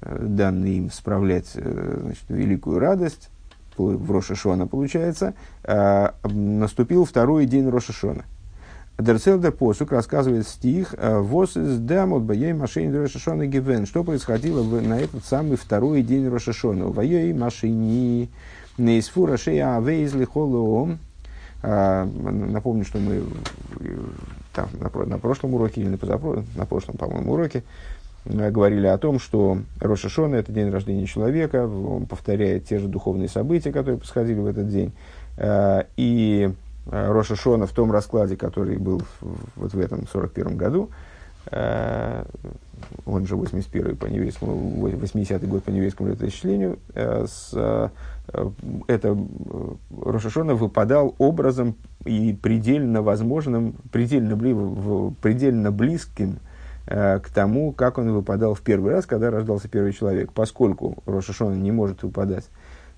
данный 0.00 0.78
им 0.78 0.90
справлять 0.90 1.50
значит, 1.52 2.24
великую 2.28 2.80
радость, 2.80 3.30
в 3.76 4.12
Рошашона 4.12 4.66
получается, 4.66 5.34
э, 5.64 6.08
наступил 6.24 7.04
второй 7.04 7.46
день 7.46 7.68
Рошашона. 7.68 8.24
Дерцелдер 8.98 9.50
Посук 9.50 9.90
рассказывает 9.90 10.46
стих 10.46 10.94
э, 10.96 11.18
«Вос 11.18 11.56
из 11.56 11.78
дамот 11.78 12.22
баей 12.22 12.52
машини 12.52 12.94
Рошашона 12.94 13.46
гивен». 13.46 13.86
Что 13.86 14.04
происходило 14.04 14.62
на 14.80 15.00
этот 15.00 15.24
самый 15.24 15.56
второй 15.56 16.02
день 16.02 16.28
Рошашона? 16.28 16.86
«Ваей 16.86 17.32
машини 17.32 18.30
неисфу 18.78 19.26
рашея 19.26 19.76
авейзли 19.76 20.24
холоом». 20.24 21.00
Э, 21.62 22.04
напомню, 22.04 22.84
что 22.84 22.98
мы 22.98 23.24
там, 24.54 24.68
на, 24.80 24.90
на 25.06 25.18
прошлом 25.18 25.54
уроке 25.54 25.80
или 25.80 25.88
на, 25.88 25.98
позапрошлом, 25.98 26.46
на 26.56 26.66
прошлом, 26.66 26.96
по-моему, 26.96 27.32
уроке 27.32 27.62
говорили 28.24 28.86
о 28.86 28.96
том, 28.96 29.18
что 29.18 29.58
Рошашона– 29.80 30.36
это 30.36 30.50
день 30.50 30.70
рождения 30.70 31.06
человека, 31.06 31.66
он 31.66 32.06
повторяет 32.06 32.66
те 32.66 32.78
же 32.78 32.88
духовные 32.88 33.28
события, 33.28 33.70
которые 33.70 33.98
происходили 33.98 34.40
в 34.40 34.46
этот 34.46 34.68
день. 34.68 34.92
И 35.96 36.50
Роша 36.86 37.36
Шона 37.36 37.66
в 37.66 37.72
том 37.72 37.92
раскладе, 37.92 38.36
который 38.36 38.78
был 38.78 39.02
вот 39.56 39.74
в 39.74 39.78
этом 39.78 40.06
41 40.08 40.56
году, 40.56 40.88
он 43.06 43.26
же 43.26 43.36
81 43.36 43.96
по 43.96 44.06
еврейскому, 44.06 44.88
80-й 44.88 45.46
год 45.46 45.64
по 45.64 45.70
еврейскому 45.70 46.10
летоисчислению, 46.10 46.78
с, 46.94 47.90
это 48.86 49.18
Рошашона 50.00 50.54
выпадал 50.54 51.14
образом 51.18 51.76
и 52.04 52.32
предельно 52.32 53.02
возможным, 53.02 53.74
предельно, 53.92 54.36
предельно 55.20 55.70
близким 55.70 56.38
э, 56.86 57.18
к 57.20 57.28
тому, 57.28 57.72
как 57.72 57.98
он 57.98 58.12
выпадал 58.12 58.54
в 58.54 58.62
первый 58.62 58.92
раз, 58.92 59.06
когда 59.06 59.30
рождался 59.30 59.68
первый 59.68 59.92
человек. 59.92 60.32
Поскольку 60.32 61.02
Рошашона 61.06 61.54
не 61.54 61.70
может 61.70 62.02
выпадать 62.02 62.48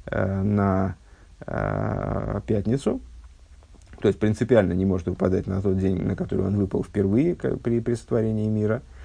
э, 0.07 0.43
на 0.43 0.97
э, 1.45 2.41
пятницу, 2.47 3.01
то 4.01 4.09
есть 4.09 4.21
принципиально 4.21 4.75
не 4.75 4.85
может 4.85 5.09
выпадать 5.09 5.47
на 5.49 5.61
тот 5.61 5.77
день, 5.79 6.03
на 6.03 6.15
который 6.15 6.47
он 6.47 6.57
выпал 6.57 6.85
впервые 6.85 7.35
при, 7.35 7.81
при 7.81 7.95
сотворении 7.95 8.49
мира, 8.49 8.83
э, 8.83 8.96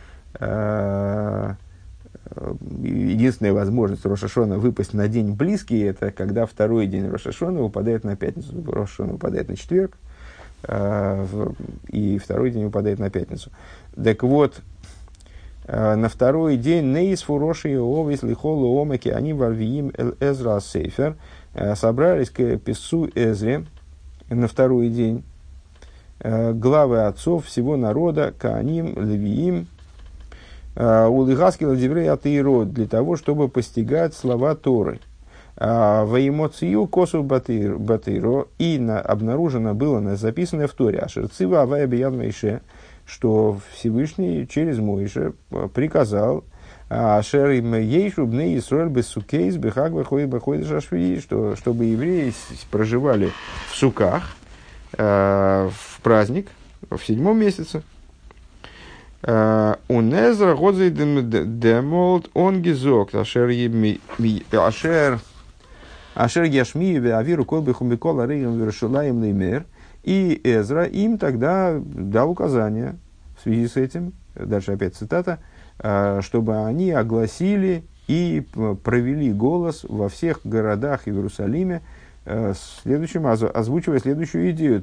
единственная 2.81 3.53
возможность 3.53 4.05
Рошашона 4.05 4.57
выпасть 4.57 4.93
на 4.93 5.07
день 5.07 5.33
близкий, 5.33 5.79
это 5.79 6.11
когда 6.11 6.45
второй 6.45 6.87
день 6.87 7.09
Рошашона 7.09 7.61
выпадает 7.61 8.03
на 8.03 8.15
пятницу. 8.15 8.63
Рошашона 8.65 9.13
выпадает 9.13 9.49
на 9.49 9.55
четверг, 9.55 9.97
э, 10.63 11.25
и 11.87 12.17
второй 12.17 12.51
день 12.51 12.65
выпадает 12.65 12.99
на 12.99 13.09
пятницу. 13.09 13.51
Так 14.01 14.23
вот, 14.23 14.61
э, 15.65 15.95
на 15.95 16.09
второй 16.09 16.57
день 16.57 16.93
Нейс 16.93 17.21
Фуроши 17.23 17.77
Овис 17.79 18.23
Лихолу 18.23 18.81
Омаки 18.81 19.09
они 19.09 19.33
варвиим 19.33 19.91
Эзра 20.19 20.59
Сейфер 20.59 21.15
э, 21.53 21.75
собрались 21.75 22.29
к 22.29 22.57
писцу 22.57 23.09
Эзре 23.13 23.65
на 24.29 24.47
второй 24.47 24.89
день 24.89 25.23
главы 26.23 27.07
отцов 27.07 27.47
всего 27.47 27.77
народа, 27.77 28.31
Кааним, 28.37 28.93
Левиим, 28.95 29.67
Э, 30.75 31.05
Улыгаскила 31.05 31.75
диврей 31.75 32.09
атеиро 32.09 32.65
для 32.65 32.87
того, 32.87 33.17
чтобы 33.17 33.49
постигать 33.49 34.13
слова 34.13 34.55
Торы. 34.55 34.99
Э, 35.57 36.03
в 36.05 36.15
эмоцию 36.15 36.87
косу 36.87 37.23
батыро 37.23 38.47
и 38.57 38.79
на, 38.79 38.99
обнаружено 38.99 39.73
было 39.73 39.99
на, 39.99 40.15
записанное 40.15 40.67
в 40.67 40.71
Торе 40.71 40.99
Ашерцива 40.99 41.63
Авая 41.63 41.87
Биян 41.87 42.17
Мейше, 42.17 42.61
что 43.05 43.59
Всевышний 43.73 44.47
через 44.47 44.79
Моише 44.79 45.33
приказал 45.73 46.45
Ашер 46.87 47.49
им 47.51 47.73
ейшу 47.75 48.25
бне 48.25 48.57
Исруэль 48.57 48.89
без 48.89 49.07
сукейс 49.07 49.55
бехаг 49.55 49.93
бехой 49.93 50.25
бехой 50.25 50.63
что 51.19 51.55
чтобы 51.55 51.85
евреи 51.85 52.33
проживали 52.69 53.31
в 53.69 53.75
суках 53.75 54.35
э, 54.97 55.69
в 55.69 56.01
праздник 56.01 56.47
в 56.89 56.99
седьмом 56.99 57.39
месяце, 57.39 57.83
Э, 59.23 59.75
Унезра 59.87 60.55
годзей 60.55 60.89
демолт 60.89 62.29
он 62.33 62.61
гизок, 62.61 63.13
ашер 63.13 63.49
ашер 64.51 65.19
ашер 66.15 66.43
яшми 66.43 66.97
авиру 67.09 67.45
кол 67.45 67.61
бихумбикол 67.61 68.21
аригам 68.21 68.59
вершулаем 68.59 69.21
леймер. 69.21 69.65
И 70.03 70.41
Эзра 70.43 70.85
им 70.85 71.19
тогда 71.19 71.79
дал 71.79 72.31
указание 72.31 72.95
в 73.37 73.43
связи 73.43 73.67
с 73.67 73.77
этим, 73.77 74.13
дальше 74.33 74.71
опять 74.71 74.95
цитата, 74.95 75.37
э, 75.77 76.21
чтобы 76.23 76.65
они 76.65 76.91
огласили 76.91 77.83
и 78.07 78.43
провели 78.83 79.31
голос 79.31 79.85
во 79.87 80.09
всех 80.09 80.39
городах 80.43 81.07
Иерусалиме, 81.07 81.83
э, 82.25 82.53
следующим, 82.83 83.27
озвучивая 83.27 83.99
следующую 83.99 84.49
идею. 84.51 84.81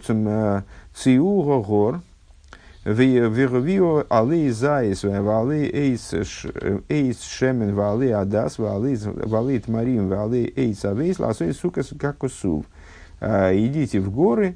Циу 0.95 1.63
гор, 1.63 2.01
Вегавио 2.89 4.07
алы 4.09 4.51
зайс, 4.51 5.05
валы 5.05 5.69
эйс 5.69 7.23
шемен, 7.23 7.75
валы 7.75 8.13
адас, 8.13 8.59
валы 8.59 9.59
тмарим, 9.61 10.09
валы 10.09 10.51
эйс 10.57 10.85
авейс, 10.87 11.19
ласой 11.19 11.53
сука 11.53 11.83
как 11.99 12.23
усув. 12.23 12.65
Идите 13.21 14.01
в 14.01 14.11
горы, 14.11 14.55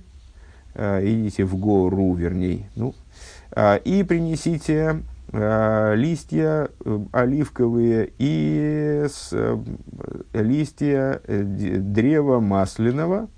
идите 0.74 1.44
в 1.44 1.56
гору, 1.56 2.14
вернее, 2.14 2.70
ну, 2.74 2.94
и 3.84 4.02
принесите 4.08 5.02
листья 5.30 6.68
оливковые 7.12 8.12
и 8.18 9.06
листья 10.32 11.20
древа 11.28 12.40
масляного, 12.40 13.28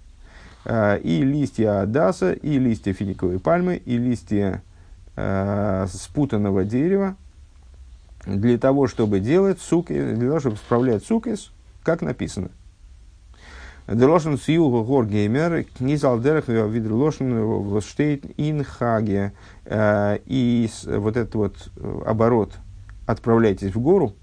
и 0.69 1.23
листья 1.25 1.83
адаса, 1.83 2.33
и 2.33 2.59
листья 2.61 2.93
финиковой 2.93 3.41
пальмы, 3.41 3.77
и 3.77 3.99
листья 3.99 4.63
э, 5.17 5.87
спутанного 5.93 6.65
дерева 6.65 7.17
для 8.27 8.59
того, 8.59 8.87
чтобы 8.87 9.21
делать 9.21 9.61
суки, 9.61 9.93
для 9.93 10.29
того, 10.29 10.41
чтобы 10.41 10.57
справлять 10.57 11.05
сукис, 11.05 11.53
как 11.83 12.03
написано. 12.03 12.51
Делошен 13.87 14.39
сиюгу 14.39 14.83
гор 14.83 15.07
геймер, 15.07 15.67
низалдерах 15.79 16.49
видрелошен 16.49 17.45
воштейт 17.45 18.25
инхаге. 18.39 19.33
Э, 19.67 20.19
и 20.25 20.71
вот 20.87 21.17
этот 21.17 21.35
вот 21.35 21.71
э, 21.77 22.03
оборот 22.07 22.53
«отправляйтесь 23.07 23.75
в 23.75 23.81
гору», 23.81 24.15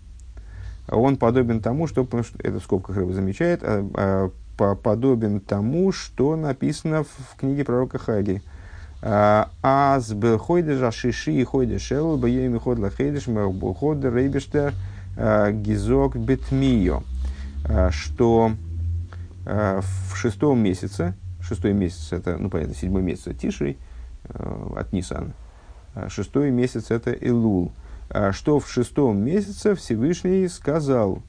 он 0.87 1.17
подобен 1.17 1.61
тому, 1.61 1.87
что, 1.87 2.07
это 2.39 2.59
в 2.59 2.63
скобках 2.63 2.97
рыба 2.97 3.13
замечает, 3.13 3.61
э, 3.63 4.29
подобен 4.57 5.39
тому, 5.39 5.91
что 5.91 6.35
написано 6.35 7.03
в 7.03 7.35
книге 7.37 7.63
пророка 7.63 7.97
Хаги. 7.97 8.41
Аз 9.01 10.13
бхойдеш 10.13 10.81
ашиши 10.81 11.31
и 11.31 11.43
хойдеш. 11.43 11.91
Эл, 11.91 12.17
бьеми 12.17 12.59
ход 12.59 12.79
лахейдеш, 12.79 13.25
ход 13.25 14.05
рейбештер 14.05 14.73
гизок 15.51 16.15
бетмио. 16.17 17.01
Что 17.91 18.51
в 19.45 20.15
шестом 20.15 20.59
месяце, 20.59 21.15
шестой 21.41 21.73
месяц 21.73 22.13
это, 22.13 22.37
ну 22.37 22.49
понятно, 22.49 22.75
седьмой 22.75 23.01
месяц 23.01 23.35
Тишей 23.39 23.77
от 24.33 24.93
Нисана, 24.93 25.33
шестой 26.09 26.51
месяц 26.51 26.91
это 26.91 27.11
Илул, 27.11 27.71
что 28.31 28.59
в 28.59 28.69
шестом 28.69 29.17
месяце 29.17 29.73
Всевышний 29.75 30.47
сказал, 30.47 31.23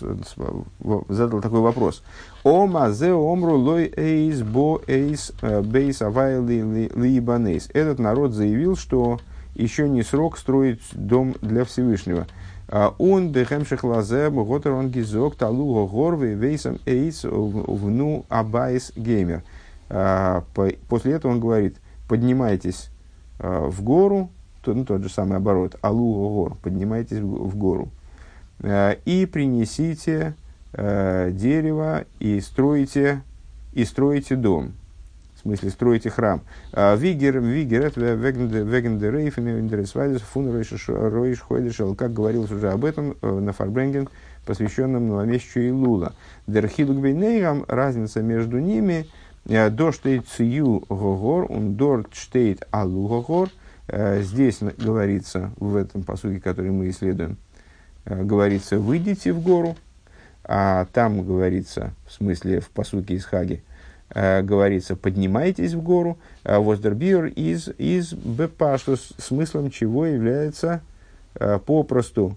задал 0.00 1.40
такой 1.40 1.60
вопрос. 1.60 2.02
Ома 2.42 2.90
зе 2.90 3.12
омру 3.12 3.56
лой 3.56 3.92
эйс 3.96 4.42
бо 4.42 4.80
эйс 4.86 5.32
э, 5.42 5.62
бейс 5.62 6.02
авай 6.02 6.40
либанейс. 6.40 7.68
Этот 7.72 7.98
народ 7.98 8.32
заявил, 8.32 8.76
что 8.76 9.18
еще 9.54 9.88
не 9.88 10.02
срок 10.02 10.38
строить 10.38 10.82
дом 10.92 11.34
для 11.40 11.64
Всевышнего. 11.64 12.26
А 12.68 12.94
он 12.98 13.30
бехемших 13.30 13.84
лазе 13.84 14.30
боготер 14.30 14.72
он 14.72 14.90
гизок 14.90 15.36
талуго 15.36 15.90
горвы 15.90 16.34
вейсом 16.34 16.78
эйс 16.86 17.24
вну 17.24 18.24
абайс 18.28 18.92
геймер. 18.96 19.42
А, 19.90 20.44
после 20.88 21.12
этого 21.12 21.32
он 21.32 21.40
говорит, 21.40 21.76
поднимайтесь 22.08 22.88
в 23.38 23.82
гору, 23.82 24.30
ну, 24.66 24.84
тот 24.84 25.02
же 25.02 25.08
самый 25.08 25.36
оборот, 25.38 25.76
алуго 25.82 26.34
гор, 26.34 26.56
поднимайтесь 26.62 27.18
в 27.18 27.56
гору. 27.56 27.90
Э, 28.60 28.96
и 29.04 29.26
принесите 29.26 30.34
э, 30.72 31.30
дерево 31.32 32.04
и 32.20 32.40
строите, 32.40 33.22
и 33.72 33.84
строите 33.84 34.36
дом. 34.36 34.72
В 35.36 35.40
смысле, 35.40 35.70
строите 35.70 36.10
храм. 36.10 36.40
Э, 36.72 36.96
вигер, 36.96 37.40
вигер, 37.40 37.82
это 37.86 38.00
вегенде 38.00 39.10
рейфен, 39.10 40.18
фун 40.20 41.94
как 41.96 42.12
говорилось 42.12 42.50
уже 42.50 42.70
об 42.70 42.84
этом 42.84 43.16
на 43.20 43.52
Фарбренген, 43.52 44.08
посвященном 44.46 45.08
новомесячу 45.08 45.60
Илула. 45.60 46.14
Дерхилук 46.46 46.98
бейнейрам, 46.98 47.64
разница 47.68 48.22
между 48.22 48.58
ними, 48.58 49.06
до 49.44 49.92
штейт 49.92 50.26
цию 50.28 50.84
гогор, 50.88 51.50
он 51.50 51.74
дорт 51.74 52.14
штейт 52.14 52.66
алу 52.70 53.08
гогор, 53.08 53.50
здесь 53.88 54.60
говорится 54.78 55.50
в 55.58 55.76
этом 55.76 56.02
посуге, 56.02 56.40
который 56.40 56.70
мы 56.70 56.88
исследуем, 56.88 57.36
Э, 57.36 57.53
говорится 58.06 58.78
«выйдите 58.78 59.32
в 59.32 59.42
гору», 59.42 59.76
а 60.44 60.86
там 60.92 61.24
говорится, 61.26 61.94
в 62.06 62.12
смысле 62.12 62.60
в 62.60 62.68
посуке 62.68 63.14
из 63.14 63.24
Хаги, 63.24 63.62
э, 64.10 64.42
говорится 64.42 64.94
«поднимайтесь 64.94 65.72
в 65.72 65.82
гору», 65.82 66.18
а 66.44 66.60
«воздербиор 66.60 67.26
из, 67.26 67.68
из 67.78 68.12
бепа», 68.12 68.76
что 68.78 68.96
смыслом 68.96 69.70
чего 69.70 70.06
является 70.06 70.80
э, 71.34 71.58
попросту. 71.64 72.36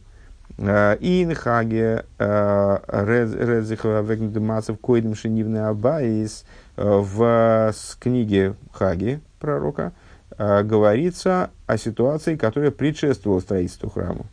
«ин 0.57 1.35
хаге 1.35 2.05
редзихова 2.17 4.01
вегндемацев 4.01 4.79
койдем 4.79 5.13
шинивны 5.13 5.57
абаис» 5.57 6.45
в 6.77 7.73
книге 7.99 8.55
Хаги, 8.71 9.19
пророка, 9.39 9.91
говорится 10.35 11.51
о 11.67 11.77
ситуации, 11.77 12.37
которая 12.37 12.71
предшествовала 12.71 13.39
строительству 13.39 13.89
храма. 13.89 14.25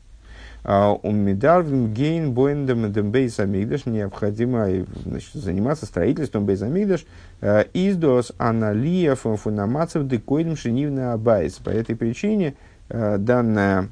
Умидарвим 0.64 1.92
гейн 1.92 2.32
боендем 2.32 2.90
дем 2.90 3.10
бейс 3.10 3.38
амигдаш 3.38 3.84
необходимо 3.84 4.66
значит, 5.04 5.34
заниматься 5.34 5.84
строительством 5.84 6.46
бейс 6.46 6.62
амигдаш 6.62 7.04
издос 7.74 8.32
аналия 8.38 9.14
фунамацев 9.14 10.08
декоидм 10.08 10.56
шинивна 10.56 11.12
абайс. 11.12 11.56
По 11.56 11.68
этой 11.68 11.94
причине 11.96 12.54
данная, 12.88 13.88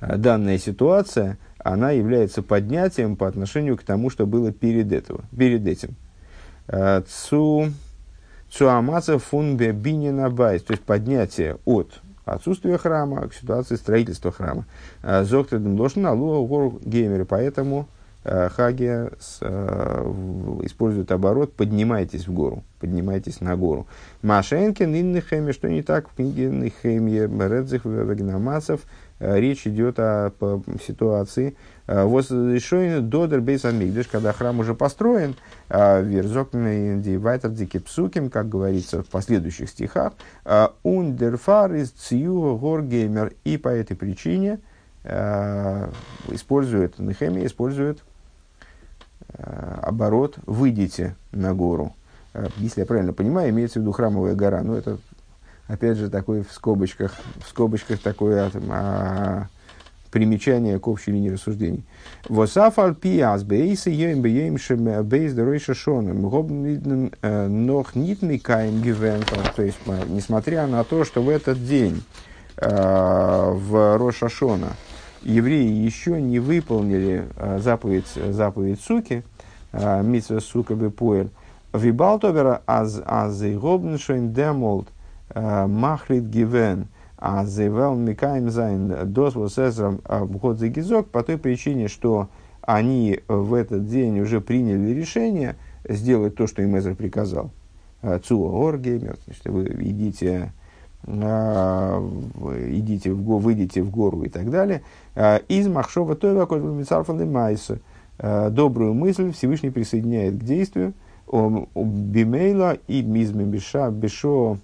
данная 0.00 0.58
ситуация, 0.58 1.38
она 1.58 1.90
является 1.90 2.42
поднятием 2.42 3.16
по 3.16 3.26
отношению 3.26 3.76
к 3.76 3.82
тому, 3.82 4.10
что 4.10 4.28
было 4.28 4.52
перед, 4.52 4.92
этого, 4.92 5.24
перед 5.36 5.66
этим. 5.66 5.96
Цу, 6.68 7.72
цуамацев 8.48 9.24
фун 9.24 9.56
бинин 9.56 10.20
абайс, 10.20 10.62
то 10.62 10.70
есть 10.72 10.84
поднятие 10.84 11.58
от 11.64 12.00
отсутствие 12.24 12.78
храма 12.78 13.28
к 13.28 13.34
ситуации 13.34 13.76
строительства 13.76 14.32
храма. 14.32 14.64
Э, 15.02 15.24
Зоктеден 15.24 15.76
должен 15.76 16.06
алуа 16.06 16.46
гору 16.46 16.80
геймеры, 16.84 17.24
поэтому 17.24 17.88
э, 18.24 18.48
Хаги 18.48 19.10
э, 19.40 20.12
использует 20.62 21.12
оборот 21.12 21.54
«поднимайтесь 21.54 22.26
в 22.26 22.32
гору», 22.32 22.64
«поднимайтесь 22.80 23.40
на 23.40 23.56
гору». 23.56 23.86
Машенкин, 24.22 24.94
Иннехеме, 24.94 25.52
что 25.52 25.68
не 25.68 25.82
так 25.82 26.08
в 26.08 26.14
книге 26.14 26.50
Нехемье, 26.50 27.26
Редзих, 27.26 27.84
Вагнамасов, 27.84 28.80
речь 29.18 29.66
идет 29.66 29.98
о, 29.98 30.32
о 30.40 30.62
ситуации, 30.84 31.56
вот 31.86 32.30
решение 32.30 33.00
Додер 33.00 33.40
Бейс 33.40 33.64
Амигдыш, 33.64 34.08
когда 34.08 34.32
храм 34.32 34.58
уже 34.60 34.74
построен, 34.74 35.36
Верзокный 35.68 37.00
Дивайтер 37.00 37.50
Дикипсуким, 37.50 38.30
как 38.30 38.48
говорится 38.48 39.02
в 39.02 39.06
последующих 39.06 39.68
стихах, 39.68 40.14
Ундерфар 40.82 41.74
из 41.74 41.90
Циюга 41.90 42.58
Горгеймер. 42.58 43.34
И 43.44 43.58
по 43.58 43.68
этой 43.68 43.96
причине 43.96 44.58
использует, 46.28 46.98
Нехемия 46.98 47.46
использует 47.46 48.02
оборот 49.36 50.38
«выйдите 50.46 51.16
на 51.32 51.54
гору». 51.54 51.94
Если 52.56 52.80
я 52.80 52.86
правильно 52.86 53.12
понимаю, 53.12 53.50
имеется 53.50 53.78
в 53.78 53.82
виду 53.82 53.92
храмовая 53.92 54.34
гора. 54.34 54.62
Но 54.62 54.76
это, 54.76 54.98
опять 55.66 55.98
же, 55.98 56.08
такой 56.08 56.42
в 56.42 56.52
скобочках, 56.52 57.14
в 57.44 57.48
скобочках 57.48 58.00
такое 58.00 58.50
а, 58.70 59.48
примечание 60.10 60.78
к 60.78 60.88
общей 60.88 61.10
линии 61.10 61.30
рассуждений. 61.30 61.84
Восафал 62.28 62.94
пиас 62.94 63.42
бейса 63.42 63.90
ем 63.90 64.22
бейм 64.22 64.58
шем 64.58 65.02
бейс 65.02 65.32
доройша 65.32 65.74
шоном. 65.74 66.28
Гобниден 66.28 67.12
э, 67.20 67.48
нох 67.48 67.94
нитный 67.94 68.38
каем 68.38 68.80
гивен. 68.80 69.24
То 69.56 69.62
есть, 69.62 69.78
несмотря 70.08 70.66
на 70.66 70.84
то, 70.84 71.04
что 71.04 71.22
в 71.22 71.28
этот 71.28 71.66
день 71.66 72.02
э, 72.58 73.50
в 73.50 73.98
Рошашона 73.98 74.68
евреи 75.24 75.70
еще 75.70 76.20
не 76.20 76.38
выполнили 76.38 77.24
э, 77.36 77.58
заповедь, 77.60 78.08
заповедь 78.30 78.80
суки, 78.80 79.22
митсва 79.72 80.40
сука 80.40 80.74
бепуэль, 80.74 81.30
Вибалтовера 81.72 82.60
аз 82.66 83.00
аз 83.06 83.42
гобншойн 83.42 84.32
демолт 84.32 84.88
махрит 85.34 86.28
гивен– 86.28 86.88
а 87.24 87.46
заявал 87.46 87.94
Микаем 87.94 88.50
Зайн 88.50 89.12
Досву 89.12 89.48
Сезрам 89.48 90.00
Бхот 90.08 90.58
Загизок 90.58 91.06
по 91.08 91.22
той 91.22 91.38
причине, 91.38 91.86
что 91.86 92.28
они 92.62 93.20
в 93.28 93.54
этот 93.54 93.86
день 93.86 94.18
уже 94.18 94.40
приняли 94.40 94.90
решение 94.90 95.54
сделать 95.88 96.34
то, 96.34 96.48
что 96.48 96.62
им 96.62 96.76
Эзер 96.76 96.96
приказал. 96.96 97.52
Цуа 98.24 98.50
Оргеймер, 98.68 99.18
значит, 99.24 99.44
вы 99.44 99.66
идите, 99.82 100.52
идите 101.04 103.12
в, 103.12 103.38
выйдите 103.38 103.82
в 103.82 103.90
гору 103.90 104.22
и 104.22 104.28
так 104.28 104.50
далее. 104.50 104.82
Из 105.48 105.66
Махшова 105.66 106.14
Тойва 106.14 106.46
Кольбамицарфан 106.46 107.30
Майса. 107.30 107.80
Добрую 108.18 108.94
мысль 108.94 109.32
Всевышний 109.32 109.70
присоединяет 109.70 110.38
к 110.38 110.44
действию. 110.44 110.94
Бимейла 111.26 112.78
и 112.86 113.02
Мизме 113.02 113.44
Беша 113.44 113.90
Бешо 113.90 114.58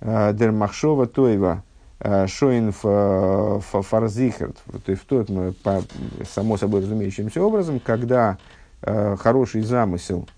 Дермахшова 0.00 1.06
Тойва 1.06 1.64
Э, 2.00 2.28
Шоин 2.28 2.70
фарзихерт, 2.70 4.56
то 4.84 4.92
есть 4.92 5.02
в 5.02 5.06
тот, 5.06 5.28
само 6.32 6.56
собой 6.56 6.82
разумеющимся 6.82 7.42
образом, 7.42 7.80
когда 7.80 8.38
э, 8.82 9.16
хороший 9.16 9.62
замысел, 9.62 10.28
э, 10.28 10.30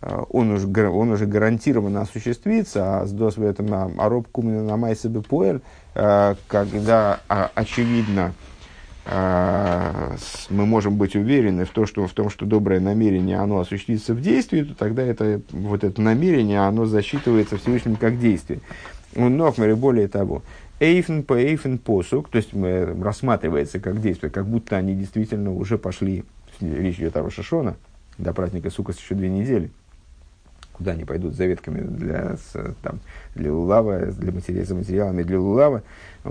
он, 0.00 0.50
уже, 0.50 0.66
он 0.88 1.10
уже 1.10 1.26
гарантированно 1.26 2.02
осуществится, 2.02 3.00
а 3.00 3.06
с 3.06 3.12
дос 3.12 3.36
в 3.36 3.42
этом 3.42 4.00
ароб 4.00 4.28
кумна 4.30 4.62
на 4.62 4.76
майсебе 4.76 5.22
поэль, 5.22 5.60
э, 5.94 6.34
когда 6.48 7.20
а, 7.28 7.50
очевидно 7.54 8.32
э, 9.06 10.16
мы 10.50 10.66
можем 10.66 10.96
быть 10.96 11.16
уверены 11.16 11.64
в, 11.64 11.70
то, 11.70 11.86
что, 11.86 12.06
в 12.06 12.12
том, 12.12 12.30
что 12.30 12.44
доброе 12.44 12.80
намерение, 12.80 13.38
оно 13.38 13.60
осуществится 13.60 14.14
в 14.14 14.20
действии, 14.20 14.62
то 14.62 14.74
тогда 14.74 15.02
это, 15.02 15.40
вот 15.50 15.84
это 15.84 16.00
намерение, 16.02 16.60
оно 16.60 16.86
засчитывается 16.86 17.56
Всевышним 17.56 17.96
как 17.96 18.18
действие. 18.18 18.60
Но, 19.14 19.52
более 19.76 20.08
того, 20.08 20.42
Эйфен 20.80 21.22
по 21.22 21.34
эйфен 21.34 21.78
посук, 21.78 22.28
то 22.28 22.36
есть 22.36 22.50
рассматривается 22.52 23.78
как 23.78 24.00
действие, 24.00 24.30
как 24.30 24.46
будто 24.46 24.76
они 24.76 24.94
действительно 24.94 25.52
уже 25.54 25.78
пошли, 25.78 26.24
речь 26.60 26.98
идет 26.98 27.16
о 27.16 27.22
Рошашона, 27.22 27.76
до 28.18 28.32
праздника 28.32 28.70
Сукас 28.70 28.98
еще 28.98 29.14
две 29.14 29.28
недели, 29.28 29.70
куда 30.74 30.92
они 30.92 31.04
пойдут 31.04 31.34
за 31.34 31.46
ветками 31.46 31.80
для, 31.80 32.36
там, 32.82 33.00
для 33.34 33.52
лулава, 33.52 34.06
для 34.06 34.32
материала, 34.32 34.66
за 34.66 34.74
материалами 34.74 35.22
для 35.22 35.40
лулава, 35.40 35.82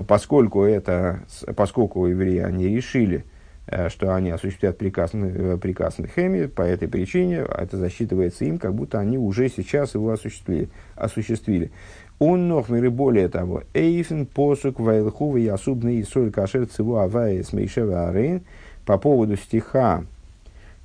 поскольку 0.06 0.62
это, 0.62 1.20
поскольку 1.56 2.06
евреи, 2.06 2.38
они 2.38 2.68
решили, 2.68 3.24
э, 3.66 3.88
что 3.88 4.14
они 4.14 4.30
осуществят 4.30 4.76
приказ, 4.76 5.10
э, 5.14 5.58
приказ 5.60 5.98
Нехеми, 5.98 6.46
по 6.46 6.62
этой 6.62 6.88
причине 6.88 7.38
это 7.38 7.78
засчитывается 7.78 8.44
им, 8.44 8.58
как 8.58 8.74
будто 8.74 9.00
они 9.00 9.18
уже 9.18 9.48
сейчас 9.48 9.94
его 9.94 10.10
осуществили. 10.10 10.68
осуществили. 10.94 11.72
Он 12.18 12.48
нох 12.48 12.68
миры 12.68 12.90
более 12.90 13.28
того, 13.28 13.64
эйфен 13.72 14.26
посук 14.26 14.78
вайлхува 14.78 15.38
и 15.38 16.02
соль 16.04 16.30
кашер 16.30 16.66
циву 16.66 16.98
авая 16.98 17.42
смейшева 17.42 18.08
арейн 18.08 18.42
по 18.84 18.98
поводу 18.98 19.36
стиха, 19.36 20.04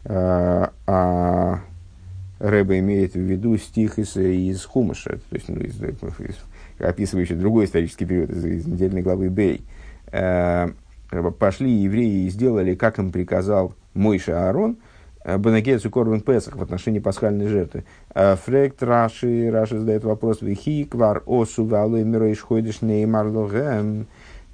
э, 0.05 0.67
а 0.87 1.59
Рэба 2.39 2.79
имеет 2.79 3.13
в 3.13 3.19
виду 3.19 3.57
стих 3.57 3.99
из, 3.99 4.15
из 4.15 4.65
Хумаша, 4.65 5.19
то 5.29 5.35
есть 5.35 5.49
ну, 5.49 5.59
из, 5.59 5.81
из, 5.81 6.37
описывающий 6.79 7.35
другой 7.35 7.65
исторический 7.65 8.05
период 8.05 8.29
из, 8.29 8.45
из 8.45 8.65
недельной 8.65 9.01
главы 9.01 9.29
Бей. 9.29 9.61
Э, 10.11 10.69
пошли 11.37 11.71
евреи 11.71 12.25
и 12.25 12.29
сделали, 12.29 12.75
как 12.75 12.99
им 12.99 13.11
приказал 13.11 13.73
Мойша 13.93 14.47
Аарон– 14.47 14.77
Э, 15.23 15.37
Бенегецу 15.37 15.89
Корбан 15.89 16.21
Песах 16.21 16.55
в 16.55 16.61
отношении 16.61 16.99
пасхальной 16.99 17.47
жертвы. 17.47 17.83
Э, 18.15 18.35
Фрект 18.35 18.81
Раши, 18.81 19.49
Раши 19.51 19.79
задает 19.79 20.03
вопрос, 20.03 20.41
Вихи 20.41 20.85
Квар 20.85 21.23
Осу 21.25 21.65
Валой 21.65 22.03
Миройш 22.03 22.39
Ходиш 22.39 22.81
Неймар. 22.81 23.27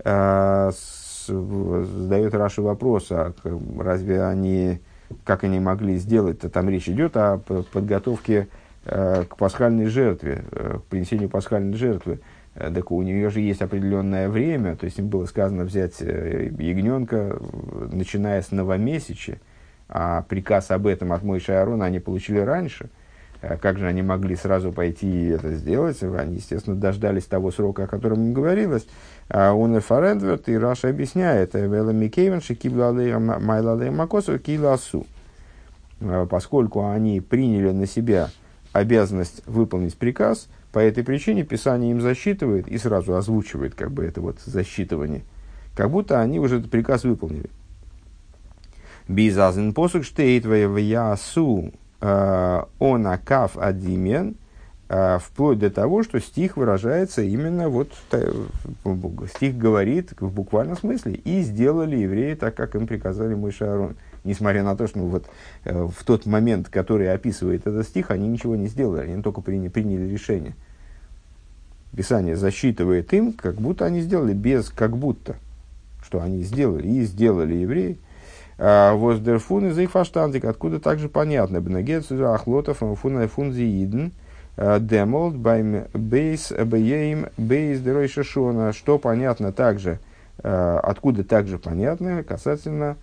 Э, 0.03 0.71
задает 1.27 2.35
Раши 2.35 2.61
вопрос, 2.61 3.07
а 3.11 3.33
разве 3.79 4.23
они, 4.23 4.79
как 5.23 5.43
они 5.43 5.59
могли 5.59 5.95
сделать-то? 5.97 6.49
Там 6.49 6.69
речь 6.69 6.89
идет 6.89 7.15
о 7.17 7.37
подготовке 7.37 8.47
к 8.83 9.35
пасхальной 9.37 9.85
жертве, 9.87 10.43
к 10.51 10.83
принесению 10.89 11.29
пасхальной 11.29 11.75
жертвы. 11.75 12.19
Так 12.53 12.91
у 12.91 13.01
нее 13.01 13.29
же 13.29 13.41
есть 13.41 13.61
определенное 13.61 14.29
время, 14.29 14.75
то 14.75 14.85
есть 14.85 14.97
им 14.99 15.09
было 15.09 15.25
сказано 15.25 15.63
взять 15.65 15.99
ягненка, 15.99 17.37
начиная 17.91 18.41
с 18.41 18.51
новомесяча, 18.51 19.39
а 19.89 20.21
приказ 20.21 20.71
об 20.71 20.87
этом 20.87 21.11
от 21.11 21.23
Мойши 21.23 21.51
Аарона 21.51 21.85
они 21.85 21.99
получили 21.99 22.39
раньше. 22.39 22.89
А 23.47 23.57
как 23.57 23.77
же 23.77 23.85
они 23.85 24.01
могли 24.01 24.35
сразу 24.35 24.71
пойти 24.71 25.25
это 25.27 25.53
сделать? 25.53 26.01
Они, 26.01 26.37
естественно, 26.37 26.75
дождались 26.75 27.25
того 27.25 27.51
срока, 27.51 27.83
о 27.83 27.87
котором 27.87 28.27
им 28.27 28.33
говорилось. 28.33 28.87
А 29.29 29.53
он 29.53 29.79
Фарендверт 29.79 30.49
и 30.49 30.57
Раша 30.57 30.89
объясняет, 30.89 31.51
а 36.01 36.25
поскольку 36.25 36.89
они 36.89 37.21
приняли 37.21 37.71
на 37.71 37.85
себя 37.85 38.29
обязанность 38.73 39.43
выполнить 39.45 39.95
приказ, 39.95 40.47
по 40.71 40.79
этой 40.79 41.03
причине 41.03 41.43
Писание 41.43 41.91
им 41.91 42.01
засчитывает 42.01 42.67
и 42.67 42.77
сразу 42.77 43.15
озвучивает 43.15 43.75
как 43.75 43.91
бы 43.91 44.03
это 44.03 44.21
вот 44.21 44.39
засчитывание, 44.43 45.21
как 45.75 45.91
будто 45.91 46.19
они 46.19 46.39
уже 46.39 46.57
этот 46.59 46.71
приказ 46.71 47.03
выполнили. 47.03 47.49
Бизазен 49.07 49.73
посук 49.73 50.03
штейт 50.03 50.45
в 50.45 50.77
ясу 50.77 51.71
э, 51.71 51.84
он 52.79 53.07
акав 53.07 53.57
адимен, 53.57 54.35
э, 54.89 55.17
вплоть 55.19 55.59
до 55.59 55.69
того, 55.69 56.03
что 56.03 56.19
стих 56.19 56.57
выражается 56.57 57.21
именно 57.21 57.69
вот, 57.69 57.91
стих 59.35 59.57
говорит 59.57 60.13
в 60.19 60.31
буквальном 60.31 60.77
смысле, 60.77 61.13
и 61.13 61.41
сделали 61.41 61.97
евреи 61.97 62.35
так, 62.35 62.55
как 62.55 62.75
им 62.75 62.87
приказали 62.87 63.33
мой 63.33 63.51
Шаарон. 63.51 63.95
Несмотря 64.23 64.63
на 64.63 64.75
то, 64.75 64.87
что 64.87 64.99
ну, 64.99 65.07
вот, 65.07 65.25
э, 65.63 65.87
в 65.87 66.03
тот 66.03 66.25
момент, 66.25 66.69
который 66.69 67.11
описывает 67.13 67.67
этот 67.67 67.87
стих, 67.87 68.11
они 68.11 68.27
ничего 68.27 68.55
не 68.55 68.67
сделали, 68.67 69.11
они 69.11 69.21
только 69.21 69.41
приняли, 69.41 69.69
приняли 69.69 70.11
решение. 70.11 70.55
Писание 71.95 72.35
засчитывает 72.35 73.13
им, 73.13 73.33
как 73.33 73.55
будто 73.55 73.85
они 73.85 74.01
сделали 74.01 74.33
без 74.33 74.69
как 74.69 74.97
будто. 74.97 75.37
что 76.03 76.21
они 76.21 76.43
сделали, 76.43 76.87
и 76.87 77.03
сделали 77.03 77.55
евреи, 77.55 77.97
Воздерфун 78.57 79.67
из 79.67 79.77
их 79.79 79.91
фаштантик, 79.91 80.45
откуда 80.45 80.79
также 80.79 81.09
понятно. 81.09 81.59
Бнагет 81.59 82.09
ахлотов 82.11 82.77
фун 82.77 83.27
фунзииден 83.27 84.13
демолд 84.57 85.35
байм 85.35 85.85
бейс 85.93 86.51
бейм 86.51 87.27
бейс 87.37 87.81
дерой 87.81 88.07
шашона. 88.07 88.71
Что 88.71 88.97
понятно 88.97 89.51
также, 89.51 89.99
откуда 90.41 91.23
также 91.23 91.59
понятно 91.59 92.23
касательно 92.23 92.95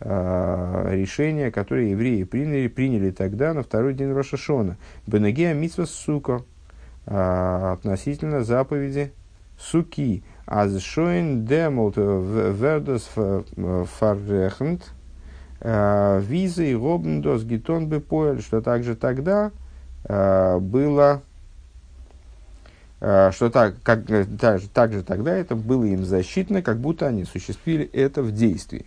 решения, 0.00 1.50
которое 1.50 1.90
евреи 1.90 2.24
приняли, 2.24 2.68
приняли 2.68 3.10
тогда 3.10 3.54
на 3.54 3.62
второй 3.62 3.94
день 3.94 4.12
Рошашона. 4.12 4.76
Бенегея 5.06 5.54
митсва 5.54 5.86
сука 5.86 6.42
относительно 7.06 8.44
заповеди 8.44 9.12
суки. 9.58 10.22
Аз 10.46 10.78
шоин 10.80 11.46
демолт 11.46 11.96
вердос 11.96 13.08
фаррехнт 13.98 14.92
визы 15.60 16.72
и 16.72 16.74
гитон 16.74 17.86
бы 17.88 18.00
поэль, 18.00 18.42
что 18.42 18.60
также 18.60 18.96
тогда 18.96 19.50
было 20.04 21.22
что 23.00 23.50
так, 23.50 23.74
как, 23.82 24.06
так, 24.40 24.62
так 24.72 24.92
же 24.92 25.02
тогда 25.02 25.34
это 25.34 25.56
было 25.56 25.84
им 25.84 26.04
защитно, 26.04 26.62
как 26.62 26.78
будто 26.78 27.06
они 27.08 27.22
осуществили 27.22 27.84
это 27.84 28.22
в 28.22 28.32
действии. 28.32 28.86